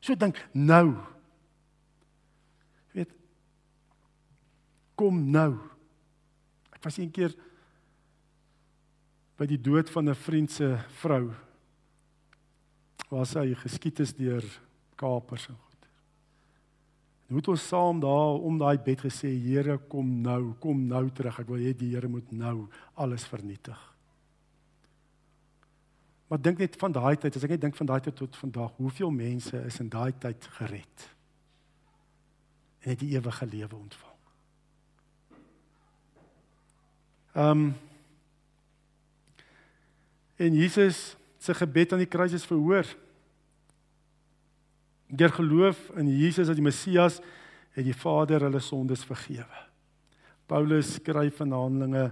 So 0.00 0.16
dink 0.16 0.38
nou. 0.54 0.94
Weet 2.96 3.12
kom 4.98 5.20
nou. 5.30 5.52
Ek 6.72 6.86
was 6.86 6.96
een 6.96 7.12
keer 7.12 7.34
by 9.38 9.46
die 9.46 9.60
dood 9.60 9.90
van 9.90 10.08
'n 10.10 10.14
vriend 10.14 10.50
se 10.50 10.78
vrou 11.00 11.30
waar 13.08 13.26
sy 13.26 13.54
geskiet 13.54 14.00
is 14.00 14.12
deur 14.12 14.44
kapers 14.96 15.48
en 15.48 15.54
goed. 15.54 15.88
Nou 17.28 17.38
het 17.40 17.48
ons 17.48 17.68
saam 17.68 18.00
daar 18.00 18.40
om 18.40 18.58
daai 18.58 18.78
bed 18.78 19.00
gesê 19.00 19.28
Here 19.28 19.78
kom 19.78 20.20
nou, 20.22 20.54
kom 20.60 20.86
nou 20.86 21.10
terug. 21.10 21.38
Ek 21.38 21.48
wil 21.48 21.60
hê 21.60 21.76
die 21.76 21.94
Here 21.94 22.08
moet 22.08 22.32
nou 22.32 22.68
alles 22.94 23.24
vernietig. 23.24 23.78
Maar 26.28 26.40
dink 26.40 26.58
net 26.58 26.76
van 26.76 26.92
daai 26.92 27.16
tyd, 27.16 27.36
as 27.36 27.44
ek 27.44 27.50
net 27.50 27.60
dink 27.60 27.76
van 27.76 27.86
daai 27.86 28.00
tyd 28.00 28.16
tot 28.16 28.36
vandag, 28.36 28.72
hoeveel 28.76 29.10
mense 29.10 29.56
is 29.64 29.80
in 29.80 29.88
daai 29.88 30.12
tyd 30.20 30.48
gered? 30.58 31.04
En 32.84 32.90
het 32.90 33.00
die 33.00 33.14
ewige 33.16 33.46
lewe 33.46 33.76
ontvang. 33.76 34.16
Ehm 37.34 37.50
um, 37.50 37.74
En 40.38 40.54
Jesus 40.54 41.16
se 41.38 41.54
gebed 41.54 41.92
aan 41.92 42.02
die 42.02 42.10
kruis 42.10 42.34
is 42.36 42.46
verhoor. 42.46 42.86
Deur 45.08 45.32
geloof 45.34 45.78
in 45.98 46.10
Jesus 46.12 46.50
as 46.50 46.58
die 46.58 46.64
Messias 46.64 47.18
het 47.74 47.86
die 47.86 47.96
Vader 47.96 48.46
hulle 48.46 48.60
sondes 48.62 49.02
vergewe. 49.06 49.64
Paulus 50.48 50.94
skryf 50.98 51.40
in 51.44 51.52
Handelinge 51.52 52.06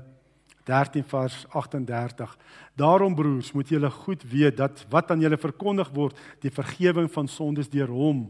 13 0.66 1.04
vers 1.06 1.44
38. 1.54 2.32
Daarom 2.74 3.14
broers, 3.14 3.52
moet 3.54 3.70
julle 3.70 3.90
goed 3.90 4.24
weet 4.30 4.58
dat 4.58 4.82
wat 4.90 5.10
aan 5.10 5.22
julle 5.22 5.38
verkondig 5.38 5.92
word, 5.94 6.18
die 6.42 6.50
vergifnis 6.50 7.14
van 7.14 7.30
sondes 7.30 7.70
deur 7.70 7.92
hom, 7.94 8.26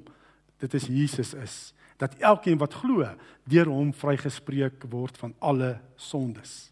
dit 0.61 0.77
is 0.77 0.87
Jesus 0.93 1.33
is, 1.35 1.57
dat 1.97 2.15
elkeen 2.21 2.61
wat 2.61 2.77
glo, 2.77 3.09
deur 3.49 3.73
hom 3.73 3.95
vrygespreek 3.97 4.85
word 4.93 5.17
van 5.17 5.35
alle 5.41 5.77
sondes. 5.97 6.69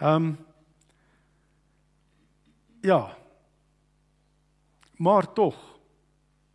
Ehm 0.00 0.32
um, 0.32 0.34
ja. 2.84 3.16
Maar 5.00 5.26
tog 5.32 5.56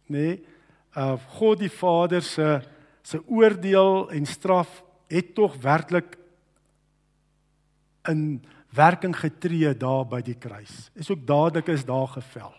nê, 0.10 0.18
nee, 0.18 0.46
uh 0.98 1.18
God 1.38 1.60
die 1.62 1.72
Vader 1.72 2.22
se 2.26 2.62
se 3.02 3.22
oordeel 3.26 4.10
en 4.14 4.26
straf 4.26 4.84
het 5.10 5.34
tog 5.36 5.56
werklik 5.62 6.18
in 8.10 8.44
werking 8.70 9.16
getree 9.18 9.74
daar 9.78 10.06
by 10.06 10.22
die 10.22 10.38
kruis. 10.38 10.90
Is 10.94 11.10
ook 11.10 11.26
dadelik 11.26 11.72
is 11.74 11.86
daar 11.86 12.08
gevel. 12.08 12.54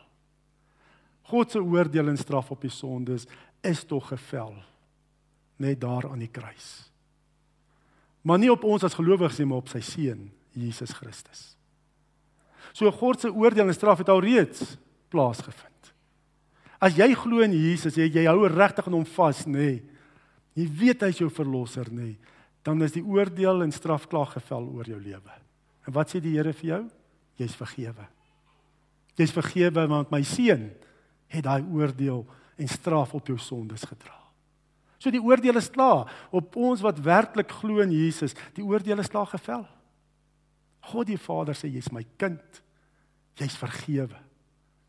God 1.30 1.50
se 1.50 1.62
oordeel 1.62 2.08
en 2.10 2.18
straf 2.18 2.50
op 2.50 2.60
die 2.60 2.72
sondes 2.74 3.26
is 3.62 3.84
tog 3.84 4.08
gevel 4.10 4.56
net 5.60 5.80
daar 5.80 6.08
aan 6.10 6.18
die 6.18 6.32
kruis. 6.32 6.90
Maar 8.22 8.38
nie 8.38 8.50
op 8.52 8.64
ons 8.64 8.84
as 8.84 8.96
gelowiges 8.96 9.38
nie, 9.38 9.46
maar 9.46 9.62
op 9.62 9.70
sy 9.70 9.80
seun 9.84 10.30
Jesus 10.56 10.92
Christus. 10.96 11.59
So 12.72 12.90
God 12.94 13.20
se 13.20 13.30
oordeel 13.32 13.68
en 13.68 13.76
straf 13.76 14.02
het 14.02 14.10
al 14.12 14.22
reeds 14.24 14.76
plaasgevind. 15.10 15.92
As 16.80 16.96
jy 16.96 17.10
glo 17.18 17.44
in 17.44 17.52
Jesus, 17.52 17.98
jy 17.98 18.08
jy 18.08 18.24
hou 18.28 18.48
regtig 18.48 18.86
aan 18.88 18.96
hom 19.00 19.08
vas, 19.16 19.44
nê. 19.46 19.52
Nee, 19.52 19.82
jy 20.56 20.66
weet 20.80 21.02
hy 21.04 21.10
is 21.12 21.20
jou 21.20 21.28
verlosser, 21.32 21.90
nê. 21.92 22.14
Nee, 22.14 22.38
dan 22.66 22.80
is 22.84 22.92
die 22.92 23.04
oordeel 23.04 23.64
en 23.64 23.72
straf 23.72 24.06
klaar 24.10 24.28
geval 24.34 24.66
oor 24.76 24.88
jou 24.88 24.98
lewe. 25.00 25.36
En 25.88 25.94
wat 25.96 26.12
sê 26.12 26.20
die 26.20 26.34
Here 26.36 26.52
vir 26.56 26.68
jou? 26.68 26.82
Jy's 27.40 27.56
vergewe. 27.56 28.06
Jy's 29.16 29.32
vergewe 29.32 29.86
want 29.88 30.12
my 30.12 30.20
seun 30.28 30.68
het 31.30 31.46
daai 31.46 31.64
oordeel 31.64 32.24
en 32.60 32.68
straf 32.68 33.14
op 33.16 33.30
jou 33.30 33.38
sondes 33.40 33.86
gedra. 33.88 34.16
So 35.00 35.12
die 35.12 35.22
oordeel 35.22 35.56
is 35.56 35.70
klaar 35.72 36.10
op 36.36 36.56
ons 36.60 36.82
wat 36.84 37.00
werklik 37.00 37.52
glo 37.62 37.80
in 37.80 37.92
Jesus. 37.94 38.36
Die 38.56 38.64
oordeel 38.64 39.00
is 39.00 39.08
klaar 39.08 39.30
geval. 39.30 39.64
God 40.88 41.06
die 41.06 41.20
Vader 41.20 41.54
sê 41.54 41.68
jy's 41.68 41.92
my 41.92 42.04
kind. 42.18 42.62
Jy's 43.38 43.56
vergewe. 43.56 44.18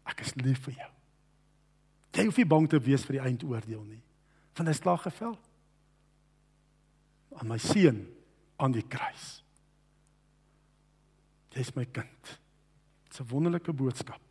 Ek 0.08 0.22
is 0.26 0.36
lief 0.40 0.64
vir 0.66 0.80
jou. 0.80 0.92
Jy 2.18 2.26
hoef 2.28 2.38
nie 2.38 2.50
bang 2.50 2.68
te 2.70 2.80
wees 2.84 3.06
vir 3.08 3.20
die 3.20 3.26
eindoordeel 3.30 3.84
nie. 3.86 4.02
Want 4.58 4.68
hy 4.68 4.76
is 4.76 4.84
klaar 4.84 5.00
gevel. 5.04 5.38
aan 7.40 7.48
my 7.48 7.58
seun 7.58 8.04
aan 8.62 8.74
die 8.76 8.86
kruis. 8.88 9.40
Jy's 11.52 11.74
my 11.76 11.86
kind. 11.86 12.40
Dit's 13.08 13.20
'n 13.20 13.30
wonderlike 13.30 13.74
boodskap. 13.74 14.22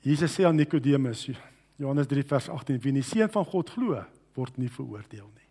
Jesus 0.00 0.34
sê 0.34 0.44
aan 0.44 0.56
Nikodemus, 0.56 1.30
Johannes 1.76 2.06
3 2.06 2.22
vers 2.22 2.48
18, 2.48 2.80
wie 2.80 2.88
in 2.88 2.94
die 2.94 3.02
seun 3.02 3.30
van 3.30 3.44
God 3.44 3.70
glo, 3.70 4.04
word 4.34 4.56
nie 4.56 4.68
veroordeel 4.68 5.30
nie. 5.34 5.48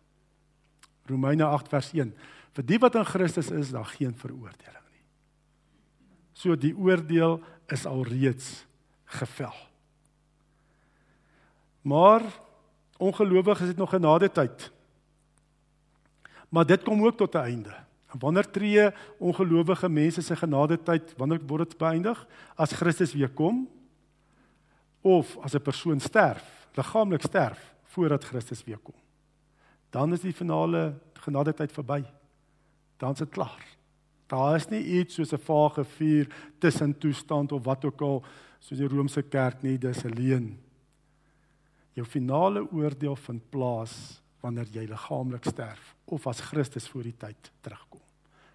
Romeine 1.06 1.46
8 1.46 1.68
vers 1.68 1.94
1 1.94 2.14
Vir 2.54 2.66
die 2.66 2.80
wat 2.80 2.96
in 2.96 3.06
Christus 3.06 3.52
is, 3.52 3.72
daar 3.72 3.86
geen 3.86 4.16
veroordeling 4.16 4.88
nie. 4.92 5.04
So 6.34 6.56
die 6.56 6.76
oordeel 6.78 7.42
is 7.68 7.86
alreeds 7.86 8.66
gevel. 9.06 9.54
Maar 11.82 12.24
ongelowiges 12.98 13.68
het 13.68 13.78
nog 13.78 13.90
genade 13.90 14.32
tyd. 14.32 14.72
Maar 16.50 16.66
dit 16.66 16.84
kom 16.84 17.06
ook 17.06 17.18
tot 17.18 17.36
'n 17.36 17.38
einde. 17.38 17.76
Wanneer 18.20 18.52
tree 18.52 18.92
ongelowige 19.20 19.90
mense 19.90 20.22
se 20.22 20.36
genade 20.36 20.84
tyd 20.84 21.14
wanneer 21.18 21.40
word 21.46 21.70
dit 21.70 21.78
beëindig? 21.78 22.28
As 22.56 22.72
Christus 22.72 23.14
weer 23.14 23.30
kom 23.30 23.68
of 25.02 25.38
as 25.38 25.54
'n 25.54 25.62
persoon 25.62 26.00
sterf, 26.00 26.68
liggaamlik 26.74 27.22
sterf 27.22 27.76
voordat 27.84 28.24
Christus 28.24 28.64
weer 28.64 28.78
kom. 28.78 28.96
Dan 29.90 30.14
is 30.14 30.20
die 30.20 30.34
finale 30.34 30.94
genade 31.14 31.54
tyd 31.54 31.72
verby. 31.72 32.04
Dan 32.98 33.12
is 33.12 33.18
dit 33.18 33.30
klaar. 33.30 33.66
Daar 34.28 34.56
is 34.56 34.68
nie 34.68 34.84
iets 35.00 35.14
soos 35.14 35.32
'n 35.34 35.40
vage 35.40 35.84
vuur 35.84 36.28
tussen 36.60 36.98
toestand 36.98 37.52
of 37.52 37.64
wat 37.64 37.86
ook 37.86 38.02
al 38.02 38.26
soos 38.60 38.78
die 38.78 38.88
Romeinse 38.88 39.22
kerk 39.22 39.62
nie, 39.62 39.78
dis 39.78 40.04
'n 40.04 40.14
leuen. 40.14 40.60
Jou 41.94 42.06
finale 42.06 42.72
oordeel 42.72 43.16
vind 43.16 43.50
plaas 43.50 44.22
wanneer 44.40 44.68
jy 44.72 44.86
liggaamlik 44.86 45.46
sterf 45.46 45.96
of 46.06 46.28
as 46.28 46.40
Christus 46.40 46.88
voor 46.88 47.04
die 47.04 47.18
tyd 47.18 47.52
terugkom. 47.62 48.02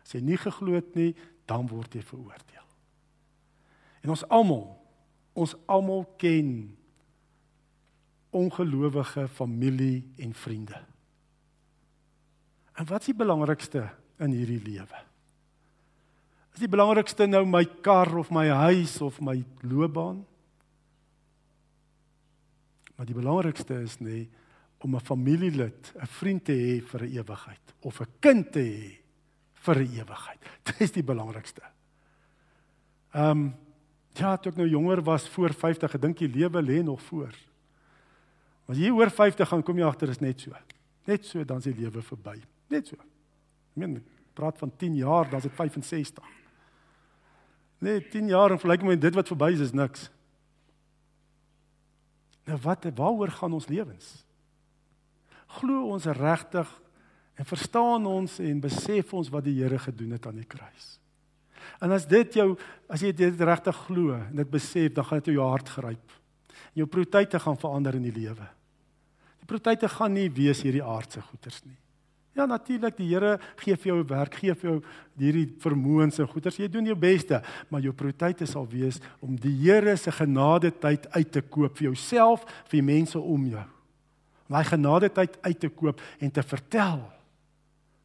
As 0.03 0.13
jy 0.13 0.21
nie 0.21 0.37
geglo 0.37 0.75
het 0.75 0.95
nie, 0.95 1.15
dan 1.47 1.67
word 1.67 1.95
jy 1.95 2.03
veroordeel. 2.03 2.67
En 4.03 4.11
ons 4.11 4.29
almal, 4.29 4.67
ons 5.33 5.57
almal 5.67 6.05
ken 6.17 6.77
ongelowige 8.31 9.29
familie 9.29 10.13
en 10.17 10.35
vriende. 10.35 10.81
En 12.73 12.87
wat 12.89 13.01
is 13.01 13.07
die 13.07 13.19
belangrikste 13.19 13.91
in 14.23 14.35
hierdie 14.37 14.61
lewe? 14.63 15.01
Is 16.53 16.61
die 16.61 16.71
belangrikste 16.71 17.27
nou 17.27 17.45
my 17.49 17.65
kar 17.85 18.11
of 18.21 18.31
my 18.35 18.47
huis 18.49 18.99
of 19.05 19.21
my 19.25 19.39
loopbaan? 19.65 20.21
Maar 22.97 23.09
die 23.09 23.17
belangrikste 23.17 23.81
is 23.83 23.97
nê 24.01 24.27
om 24.83 24.97
'n 24.97 25.01
familielid, 25.01 25.93
'n 25.95 26.07
vriend 26.07 26.45
te 26.45 26.53
hê 26.53 26.83
vir 26.83 27.03
'n 27.03 27.13
ewigheid 27.17 27.75
of 27.81 28.01
'n 28.01 28.07
kind 28.21 28.53
te 28.53 28.61
hê 28.61 28.99
vir 29.55 29.77
'n 29.79 29.93
ewigheid. 30.01 30.41
Dit 30.67 30.81
is 30.81 30.93
die 30.93 31.03
belangrikste. 31.03 31.63
Ehm 33.15 33.31
um, 33.31 33.55
ja, 34.15 34.37
toe 34.37 34.53
ek 34.53 34.59
nou 34.59 34.69
jonger 34.69 35.03
was 35.03 35.29
voor 35.29 35.55
50, 35.55 35.95
ek 35.95 36.01
dink 36.01 36.19
die 36.19 36.29
lewe 36.29 36.63
lê 36.63 36.83
nog 36.83 37.01
voor. 37.03 37.33
As 38.69 38.77
jy 38.77 38.91
oor 38.91 39.11
50 39.11 39.49
gaan 39.49 39.63
kom 39.63 39.79
jy 39.79 39.87
agter 39.87 40.09
is 40.09 40.21
net 40.21 40.41
so. 40.41 40.53
Net 41.07 41.25
so 41.25 41.45
dan 41.45 41.59
is 41.59 41.65
die 41.65 41.75
lewe 41.75 42.03
verby. 42.03 42.43
Net 42.69 42.87
so. 42.87 42.97
Ek 43.73 43.81
meen 43.81 43.99
praat 44.37 44.59
van 44.61 44.73
10 44.77 44.97
jaar, 45.01 45.29
dan 45.31 45.41
is 45.41 45.49
dit 45.49 45.55
65. 45.57 46.25
Nee, 47.83 48.09
10 48.09 48.29
jaar 48.29 48.51
en 48.51 48.61
verlyk 48.61 48.85
met 48.87 49.01
dit 49.01 49.15
wat 49.15 49.33
verby 49.33 49.51
is 49.53 49.65
is 49.65 49.73
niks. 49.73 50.11
Nou 52.45 52.59
wat 52.63 52.87
waaroor 52.95 53.33
gaan 53.33 53.53
ons 53.57 53.69
lewens? 53.71 54.23
Glo 55.59 55.89
ons 55.95 56.05
regtig 56.05 56.69
en 57.35 57.49
verstaan 57.49 58.07
ons 58.07 58.39
en 58.39 58.61
besef 58.61 59.13
ons 59.15 59.31
wat 59.33 59.45
die 59.45 59.57
Here 59.61 59.79
gedoen 59.79 60.15
het 60.17 60.27
aan 60.27 60.41
die 60.41 60.49
kruis? 60.49 60.99
En 61.83 61.91
as 61.95 62.07
dit 62.07 62.39
jou 62.39 62.53
as 62.93 63.03
jy 63.03 63.13
dit 63.17 63.41
regtig 63.41 63.77
glo 63.89 64.17
en 64.19 64.37
dit 64.37 64.51
besef, 64.51 64.93
dan 64.95 65.07
gaan 65.09 65.23
dit 65.23 65.35
jou 65.35 65.47
hart 65.49 65.71
gryp. 65.75 66.19
Jou 66.79 66.87
prioriteite 66.87 67.41
gaan 67.41 67.59
verander 67.59 67.97
in 67.99 68.07
die 68.07 68.15
lewe. 68.15 68.49
Die 69.43 69.49
prioriteite 69.49 69.91
gaan 69.91 70.15
nie 70.15 70.29
wees 70.33 70.63
hierdie 70.63 70.85
aardse 70.85 71.23
goederes 71.23 71.63
nie. 71.67 71.82
Ja 72.33 72.47
natuurlik 72.49 72.97
die 72.97 73.11
Here 73.11 73.37
gee 73.61 73.77
vir 73.77 73.91
jou 73.91 74.05
werk, 74.09 74.39
gee 74.41 74.55
vir 74.57 74.71
jou 74.71 74.79
hierdie 75.21 75.49
vermoëns 75.61 76.21
en 76.23 76.29
goeders. 76.31 76.57
Jy 76.57 76.69
doen 76.73 76.89
jou 76.89 76.97
beste, 76.97 77.43
maar 77.69 77.85
jou 77.85 77.93
prioriteit 77.93 78.41
sal 78.49 78.65
wees 78.71 79.01
om 79.21 79.37
die 79.37 79.53
Here 79.61 79.97
se 80.01 80.15
genade 80.17 80.73
tyd 80.81 81.09
uit 81.13 81.33
te 81.33 81.43
koop 81.45 81.77
vir 81.77 81.91
jouself, 81.91 82.47
vir 82.71 82.81
die 82.81 82.89
mense 82.89 83.21
om 83.21 83.45
jou. 83.53 83.67
Om 84.49 84.57
daai 84.57 84.69
genade 84.69 85.13
tyd 85.13 85.37
uit 85.45 85.61
te 85.61 85.69
koop 85.69 86.01
en 86.21 86.33
te 86.33 86.43
vertel 86.45 87.03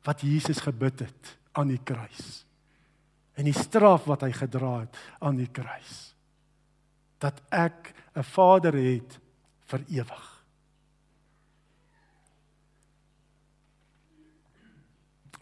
wat 0.07 0.23
Jesus 0.23 0.59
gebid 0.63 1.07
het 1.07 1.33
aan 1.57 1.71
die 1.71 1.81
kruis. 1.83 2.43
En 3.37 3.47
die 3.47 3.55
straf 3.55 4.07
wat 4.09 4.23
hy 4.25 4.31
gedra 4.35 4.81
het 4.83 4.99
aan 5.23 5.39
die 5.39 5.51
kruis. 5.51 6.13
Dat 7.19 7.41
ek 7.49 7.93
'n 8.15 8.23
Vader 8.23 8.73
het 8.73 9.19
vir 9.65 9.81
ewig. 9.87 10.36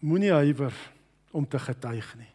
Moenie 0.06 0.34
huiwer 0.34 0.76
om 1.36 1.48
te 1.48 1.60
getuig 1.60 2.08
nie. 2.20 2.32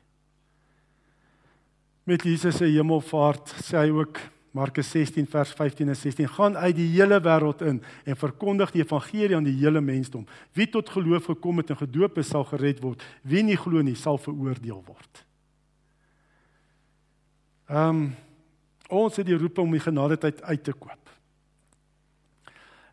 Met 2.10 2.26
Jesus 2.26 2.58
se 2.58 2.66
hemelvaart 2.66 3.54
sê 3.62 3.84
hy 3.84 3.90
ook 3.94 4.18
Markus 4.56 4.88
16 4.90 5.28
vers 5.30 5.52
15 5.54 5.92
en 5.92 5.96
16 5.96 6.28
gaan 6.34 6.56
uit 6.58 6.74
die 6.74 6.88
hele 6.90 7.20
wêreld 7.22 7.60
in 7.62 7.78
en 8.04 8.16
verkondig 8.18 8.72
die 8.74 8.82
evangelie 8.82 9.36
aan 9.36 9.46
die 9.46 9.54
hele 9.60 9.80
mensdom. 9.80 10.26
Wie 10.58 10.66
tot 10.66 10.90
geloof 10.90 11.30
gekom 11.30 11.62
het 11.62 11.70
en 11.70 11.78
gedoop 11.78 12.18
is 12.18 12.32
sal 12.32 12.44
gered 12.48 12.82
word. 12.82 13.04
Wie 13.22 13.44
nie 13.46 13.58
glo 13.58 13.84
nie 13.86 13.94
sal 13.94 14.18
veroordeel 14.18 14.82
word. 14.86 15.22
Ehm 17.70 18.02
um, 18.02 18.10
ons 18.90 19.14
het 19.20 19.28
die 19.28 19.36
roep 19.38 19.60
om 19.62 19.70
die 19.70 19.78
genade 19.78 20.16
tyd 20.18 20.40
uit 20.42 20.64
te 20.66 20.72
koop. 20.74 20.99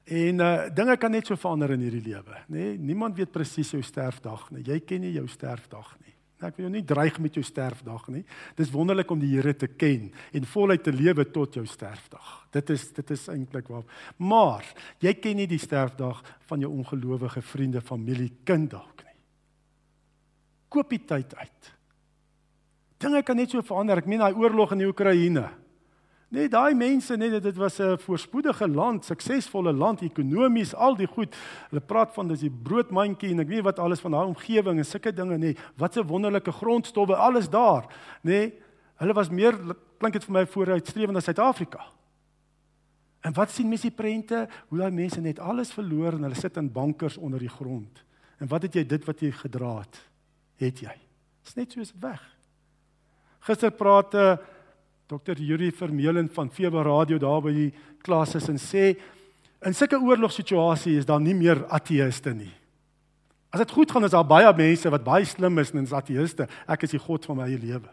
En 0.07 0.39
uh 0.39 0.67
dinge 0.71 0.95
kan 0.97 1.11
net 1.11 1.27
so 1.27 1.35
verander 1.35 1.73
in 1.75 1.83
hierdie 1.83 2.05
lewe, 2.05 2.37
nê? 2.47 2.59
Nee, 2.59 2.77
niemand 2.79 3.17
weet 3.17 3.31
presies 3.33 3.73
jou 3.75 3.81
sterfdag 3.83 4.45
nie. 4.55 4.63
Jy 4.63 4.79
ken 4.87 5.03
nie 5.03 5.17
jou 5.17 5.25
sterfdag 5.27 5.97
nie. 5.99 6.13
Nou, 6.37 6.51
ek 6.51 6.59
wil 6.59 6.67
jou 6.67 6.73
nie 6.75 6.85
dreig 6.85 7.15
met 7.19 7.35
jou 7.35 7.43
sterfdag 7.43 8.05
nie. 8.13 8.21
Dis 8.55 8.71
wonderlik 8.71 9.09
om 9.11 9.19
die 9.19 9.31
Here 9.33 9.55
te 9.57 9.67
ken 9.67 10.11
en 10.37 10.47
voluit 10.47 10.83
te 10.85 10.93
lewe 10.93 11.25
tot 11.33 11.57
jou 11.57 11.65
sterfdag. 11.67 12.29
Dit 12.53 12.69
is 12.75 12.85
dit 12.93 13.13
is 13.15 13.27
eintlik 13.33 13.67
waar. 13.73 13.87
Maar 14.21 14.67
jy 15.03 15.15
ken 15.17 15.41
nie 15.41 15.49
die 15.49 15.59
sterfdag 15.59 16.21
van 16.47 16.63
jou 16.63 16.71
ongelowige 16.71 17.41
vriende, 17.41 17.81
familie, 17.81 18.29
kind 18.45 18.69
dalk 18.71 19.03
nie. 19.03 19.17
Koop 20.69 20.93
die 20.93 21.03
tyd 21.09 21.35
uit. 21.35 21.73
Dinge 23.01 23.23
kan 23.25 23.37
net 23.37 23.51
so 23.51 23.65
verander. 23.65 23.99
Ek 23.99 24.07
meen 24.09 24.21
daai 24.21 24.37
oorlog 24.37 24.71
in 24.77 24.85
die 24.85 24.89
Oekraïne. 24.89 25.49
Nee, 26.27 26.49
daai 26.51 26.73
mense, 26.75 27.15
nee, 27.15 27.39
dit 27.39 27.55
was 27.55 27.79
'n 27.79 27.97
voorspoedige 27.97 28.67
land, 28.67 29.05
suksesvolle 29.05 29.73
land 29.73 30.01
ekonomies, 30.01 30.75
al 30.75 30.95
die 30.95 31.07
goed. 31.07 31.35
Hulle 31.69 31.81
praat 31.81 32.13
van 32.13 32.27
dis 32.27 32.39
die 32.39 32.51
broodmandjie 32.51 33.31
en 33.31 33.39
ek 33.39 33.47
weet 33.47 33.63
wat 33.63 33.79
alles 33.79 33.99
van 33.99 34.11
daai 34.11 34.25
omgewing 34.25 34.77
en 34.77 34.85
sulke 34.85 35.13
dinge, 35.13 35.37
nee. 35.37 35.55
Wat 35.77 35.95
'n 35.95 36.07
wonderlike 36.07 36.51
grondstowwe, 36.51 37.15
alles 37.15 37.49
daar, 37.49 37.85
nee. 38.21 38.53
Hulle 38.95 39.13
was 39.13 39.29
meer 39.29 39.55
klink 39.97 40.13
dit 40.13 40.23
vir 40.23 40.33
my 40.33 40.45
vooruitstrewend 40.45 41.17
as 41.17 41.23
Suid-Afrika. 41.23 41.85
En 43.21 43.33
wat 43.33 43.49
sien 43.49 43.69
mense 43.69 43.87
die 43.87 43.95
prente? 43.95 44.47
Hoe 44.67 44.77
daai 44.77 44.91
mense 44.91 45.21
net 45.21 45.39
alles 45.39 45.71
verloor 45.71 46.13
en 46.13 46.27
hulle 46.27 46.35
sit 46.35 46.57
in 46.57 46.71
bankers 46.71 47.17
onder 47.17 47.39
die 47.39 47.51
grond. 47.51 48.03
En 48.37 48.47
wat 48.47 48.61
het 48.61 48.73
jy 48.73 48.85
dit 48.85 49.05
wat 49.05 49.19
jy 49.19 49.31
gedra 49.31 49.79
het? 49.79 50.01
Het 50.55 50.79
jy? 50.79 50.95
Dis 51.43 51.55
net 51.55 51.71
soos 51.71 51.93
weg. 51.99 52.21
Gister 53.39 53.71
praat 53.71 54.13
'n 54.13 54.17
uh, 54.17 54.37
Dr. 55.07 55.39
Yuri 55.39 55.71
Vermeulen 55.71 56.29
van 56.33 56.49
Fever 56.51 56.83
Radio 56.83 57.17
daar 57.17 57.39
by 57.45 57.53
die 57.55 57.69
klas 58.03 58.35
is 58.35 58.49
en 58.51 58.57
sê 58.59 58.89
in 59.63 59.75
sulke 59.75 59.95
oorlogssituasie 59.95 60.97
is 60.99 61.07
daar 61.07 61.21
nie 61.23 61.35
meer 61.35 61.61
ateëste 61.71 62.33
nie. 62.35 62.51
As 63.47 63.63
dit 63.63 63.71
goed 63.71 63.91
gaan 63.91 64.03
is 64.03 64.11
daar 64.11 64.27
baie 64.27 64.51
mense 64.57 64.91
wat 64.91 65.05
baie 65.05 65.25
slim 65.25 65.63
is 65.63 65.71
en 65.71 65.87
is 65.87 65.95
ateëste. 65.95 66.49
Ek 66.67 66.83
is 66.83 66.97
die 66.97 66.99
god 66.99 67.23
van 67.25 67.39
my 67.39 67.47
eie 67.47 67.61
lewe. 67.61 67.87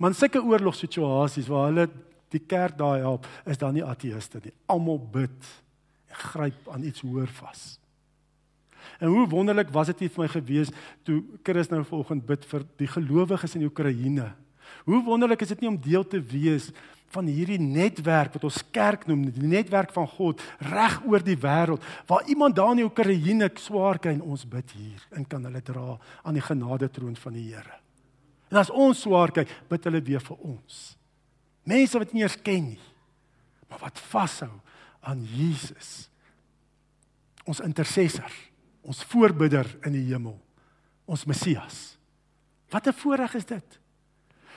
Maar 0.00 0.14
in 0.14 0.16
sulke 0.16 0.40
oorlogssituasies 0.40 1.50
waar 1.52 1.68
hulle 1.68 1.86
die 2.32 2.40
kerk 2.40 2.78
daai 2.80 3.04
help, 3.04 3.28
is 3.44 3.60
daar 3.60 3.76
nie 3.76 3.84
ateëste 3.84 4.40
nie. 4.40 4.56
Almal 4.72 4.96
bid 5.12 5.50
en 6.08 6.20
gryp 6.32 6.72
aan 6.72 6.88
iets 6.88 7.04
hoër 7.04 7.28
vas. 7.36 7.74
En 8.96 9.12
hoe 9.12 9.28
wonderlik 9.28 9.68
was 9.76 9.92
dit 9.92 10.08
vir 10.08 10.24
my 10.24 10.32
gewees 10.32 10.72
toe 11.04 11.20
Chris 11.44 11.68
nou 11.68 11.84
vanoggend 11.84 12.24
bid 12.26 12.48
vir 12.48 12.64
die 12.80 12.88
gelowiges 12.88 13.60
in 13.60 13.68
Oekraïne 13.68 14.32
Hoe 14.84 15.02
wonderlik 15.04 15.44
is 15.44 15.52
dit 15.54 15.60
nie 15.60 15.70
om 15.70 15.80
deel 15.80 16.06
te 16.06 16.20
wees 16.20 16.70
van 17.12 17.28
hierdie 17.28 17.60
netwerk 17.60 18.32
wat 18.36 18.46
ons 18.48 18.62
kerk 18.72 19.04
noem, 19.08 19.26
die 19.34 19.48
netwerk 19.48 19.92
van 19.92 20.08
God 20.08 20.40
reg 20.64 20.96
oor 21.04 21.24
die 21.24 21.36
wêreld 21.36 21.84
waar 22.08 22.24
iemand 22.32 22.56
daar 22.56 22.72
in 22.72 22.80
die 22.80 22.88
Oekraïne 22.88 23.50
swaar 23.60 24.00
kry 24.00 24.14
en 24.16 24.24
ons 24.24 24.46
bid 24.48 24.72
hier 24.78 25.02
en 25.12 25.26
kan 25.28 25.44
hulle 25.44 25.60
dra 25.64 25.98
aan 26.24 26.38
die 26.38 26.44
genade 26.44 26.88
troon 26.92 27.16
van 27.20 27.36
die 27.36 27.50
Here. 27.52 27.76
En 28.52 28.60
as 28.60 28.72
ons 28.72 29.04
swaar 29.04 29.32
kry, 29.32 29.44
bid 29.68 29.88
hulle 29.88 30.00
weer 30.04 30.24
vir 30.24 30.40
ons. 30.44 30.80
Mense 31.68 32.00
wat 32.00 32.12
nie 32.12 32.24
eens 32.24 32.38
ken 32.44 32.72
nie, 32.72 32.80
maar 33.68 33.84
wat 33.84 34.00
vashou 34.10 34.50
aan 35.08 35.22
Jesus. 35.36 36.08
Ons 37.48 37.62
intercessor, 37.64 38.32
ons 38.86 39.04
voorbidder 39.12 39.68
in 39.86 39.96
die 39.96 40.04
hemel, 40.10 40.36
ons 41.04 41.26
Messias. 41.26 41.98
Wat 42.70 42.86
'n 42.86 42.92
voorreg 42.92 43.34
is 43.34 43.44
dit? 43.44 43.81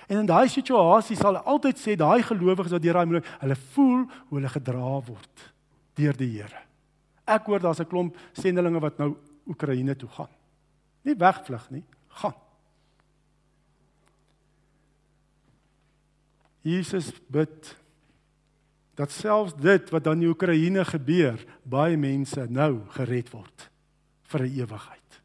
En 0.08 0.22
in 0.22 0.30
daai 0.30 0.48
situasie 0.50 1.18
sal 1.18 1.40
hy 1.40 1.44
altyd 1.50 1.82
sê 1.82 1.96
daai 1.98 2.22
gelowiges 2.24 2.72
wat 2.76 2.84
deur 2.84 3.00
daai 3.00 3.10
moeilik, 3.10 3.30
hulle 3.42 3.58
voel 3.74 4.06
hoe 4.06 4.38
hulle 4.38 4.54
gedra 4.54 4.94
word 5.08 5.46
deur 5.98 6.18
die 6.20 6.32
Here. 6.38 6.62
Ek 7.26 7.48
hoor 7.50 7.60
daar's 7.60 7.80
'n 7.80 7.90
klomp 7.90 8.18
sendelinge 8.34 8.80
wat 8.80 8.98
nou 8.98 9.16
Oekraïne 9.48 9.96
toe 9.96 10.10
gaan. 10.10 10.34
Nie 11.04 11.16
wegvlug 11.16 11.70
nie, 11.72 11.84
gaan. 12.08 12.34
Jesus 16.62 17.12
bid 17.28 17.76
dat 18.96 19.12
selfs 19.12 19.54
dit 19.54 19.90
wat 19.90 20.04
dan 20.04 20.22
in 20.22 20.30
Oekraïne 20.30 20.86
gebeur, 20.86 21.38
baie 21.64 21.98
mense 21.98 22.48
nou 22.50 22.82
gered 22.90 23.30
word 23.30 23.70
vir 24.24 24.42
'n 24.42 24.56
ewigheid. 24.60 25.22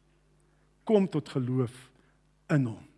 Kom 0.83 1.07
tot 1.07 1.29
geloof 1.29 1.91
in 2.49 2.65
hom. 2.65 2.90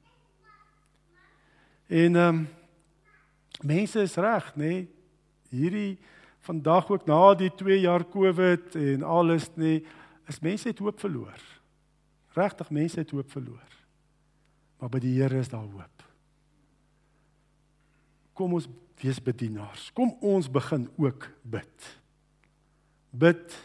En 1.87 2.15
ehm 2.15 2.35
um, 2.35 2.47
mense 3.61 4.01
is 4.01 4.15
reg, 4.15 4.55
nê? 4.55 4.65
Nee? 4.65 4.89
Hierdie 5.49 5.99
vandag 6.43 6.89
ook 6.89 7.05
na 7.05 7.33
die 7.33 7.51
2 7.55 7.79
jaar 7.79 8.03
Covid 8.09 8.75
en 8.75 9.03
alles 9.03 9.49
nê, 9.49 9.55
nee, 9.55 9.85
is 10.27 10.39
mense 10.39 10.67
het 10.67 10.79
hoop 10.79 10.99
verloor. 10.99 11.39
Regtig 12.33 12.69
mense 12.69 12.99
het 12.99 13.11
hoop 13.11 13.31
verloor. 13.31 13.69
Maar 14.79 14.89
by 14.89 14.99
die 14.99 15.13
Here 15.21 15.39
is 15.39 15.51
daar 15.51 15.63
hoop. 15.63 16.03
Kom 18.33 18.53
ons 18.57 18.67
wees 19.03 19.21
bedienaars. 19.21 19.91
Kom 19.93 20.15
ons 20.19 20.49
begin 20.51 20.87
ook 20.97 21.29
bid. 21.41 21.89
Bid 23.11 23.55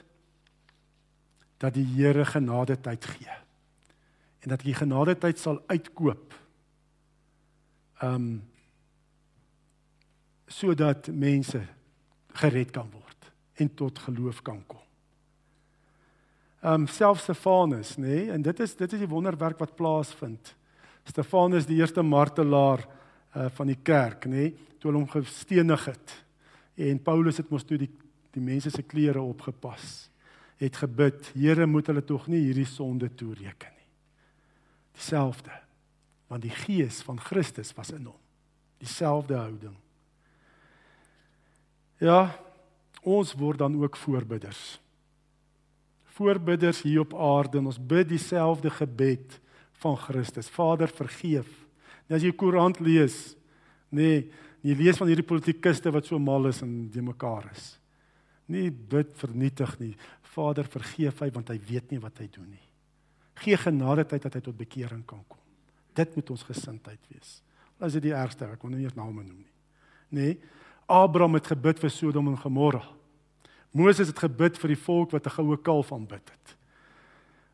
dat 1.58 1.74
die 1.74 1.86
Here 1.96 2.24
genade 2.28 2.76
tyd 2.80 3.04
gee. 3.04 3.38
En 4.44 4.54
dat 4.54 4.62
die 4.62 4.74
genade 4.74 5.16
tyd 5.18 5.40
sal 5.40 5.62
uitkoop. 5.66 6.36
Um 8.02 8.42
sodat 10.48 11.10
mense 11.12 11.60
gered 12.40 12.70
kan 12.72 12.86
word 12.90 13.32
en 13.60 13.68
tot 13.74 13.98
geloof 13.98 14.40
kan 14.42 14.62
kom. 14.66 14.84
Um 16.62 16.86
selfs 16.90 17.26
Stefanus, 17.26 17.96
nê, 17.98 18.06
nee, 18.06 18.30
en 18.34 18.42
dit 18.42 18.60
is 18.64 18.74
dit 18.78 18.92
is 18.92 19.02
die 19.02 19.10
wonderwerk 19.10 19.58
wat 19.60 19.76
plaasvind. 19.76 20.54
Stefanus 21.04 21.68
die 21.68 21.78
eerste 21.80 22.02
martelaar 22.02 22.86
uh 23.36 23.48
van 23.58 23.68
die 23.68 23.78
kerk, 23.82 24.26
nê, 24.26 24.48
nee, 24.48 24.54
toe 24.78 24.90
hulle 24.90 25.02
hom 25.02 25.10
gestenig 25.10 25.84
het. 25.90 26.14
En 26.78 27.02
Paulus 27.02 27.36
het 27.42 27.50
mos 27.50 27.66
toe 27.66 27.78
die 27.78 27.90
die 28.34 28.44
mense 28.44 28.70
se 28.70 28.82
klere 28.82 29.20
opgepas. 29.24 30.08
Het 30.58 30.76
gebid, 30.76 31.30
Here, 31.34 31.66
moet 31.66 31.86
hulle 31.90 32.04
tog 32.04 32.26
nie 32.30 32.42
hierdie 32.44 32.66
sonde 32.68 33.08
toereken 33.14 33.72
nie. 33.74 33.88
Dieselfde. 34.98 35.54
Want 36.28 36.44
die 36.44 36.54
gees 36.54 37.00
van 37.06 37.20
Christus 37.20 37.72
was 37.76 37.90
in 37.94 38.04
hom. 38.04 38.18
Dieselfde 38.78 39.34
houding. 39.34 39.76
Ja, 41.98 42.30
ons 43.02 43.32
word 43.34 43.58
dan 43.58 43.74
ook 43.80 43.96
voorbidders. 43.96 44.78
Voorbidders 46.18 46.82
hier 46.82 47.00
op 47.00 47.14
aarde 47.14 47.58
en 47.58 47.70
ons 47.70 47.80
bid 47.80 48.08
dieselfde 48.10 48.70
gebed 48.70 49.38
van 49.82 49.96
Christus. 49.96 50.50
Vader, 50.50 50.90
vergeef. 50.90 51.48
En 52.06 52.16
as 52.16 52.22
jy 52.22 52.32
die 52.32 52.38
Koran 52.38 52.74
lees, 52.82 53.34
nee, 53.94 54.28
jy 54.66 54.76
lees 54.78 54.98
van 54.98 55.10
hierdie 55.10 55.26
politikuste 55.26 55.92
wat 55.94 56.08
so 56.08 56.18
mal 56.22 56.50
is 56.50 56.62
en 56.64 56.88
die 56.92 57.04
mekaar 57.04 57.50
is. 57.52 57.74
Nie 58.48 58.70
bid 58.70 59.12
vernietig 59.20 59.74
nie. 59.82 59.92
Vader, 60.34 60.66
vergeef 60.70 61.20
hy 61.22 61.30
want 61.34 61.50
hy 61.52 61.58
weet 61.68 61.92
nie 61.92 62.00
wat 62.02 62.18
hy 62.22 62.28
doen 62.32 62.48
nie. 62.48 62.64
Gee 63.42 63.58
genade 63.60 64.06
tyd 64.08 64.24
dat 64.26 64.38
hy 64.38 64.42
tot 64.42 64.58
bekering 64.58 65.04
kan 65.06 65.22
kom. 65.26 65.42
Dit 65.98 66.14
moet 66.14 66.30
ons 66.30 66.46
gesindheid 66.46 67.10
wees. 67.10 67.38
As 67.82 67.96
dit 67.96 68.06
die 68.08 68.14
ergste, 68.14 68.46
ek 68.46 68.62
wil 68.62 68.74
nie 68.74 68.84
eers 68.86 68.96
name 68.98 69.24
noem 69.24 69.42
nie. 69.42 69.52
Nee, 70.14 70.36
Abraham 70.88 71.36
het 71.36 71.50
gebid 71.50 71.82
vir 71.82 71.92
Sodom 71.92 72.30
en 72.30 72.38
Gomorra. 72.40 72.84
Moses 73.76 74.08
het 74.08 74.22
gebid 74.22 74.56
vir 74.58 74.72
die 74.72 74.80
volk 74.80 75.12
wat 75.12 75.26
'n 75.26 75.36
goue 75.36 75.58
kalf 75.58 75.92
aanbid 75.92 76.30
het. 76.30 76.56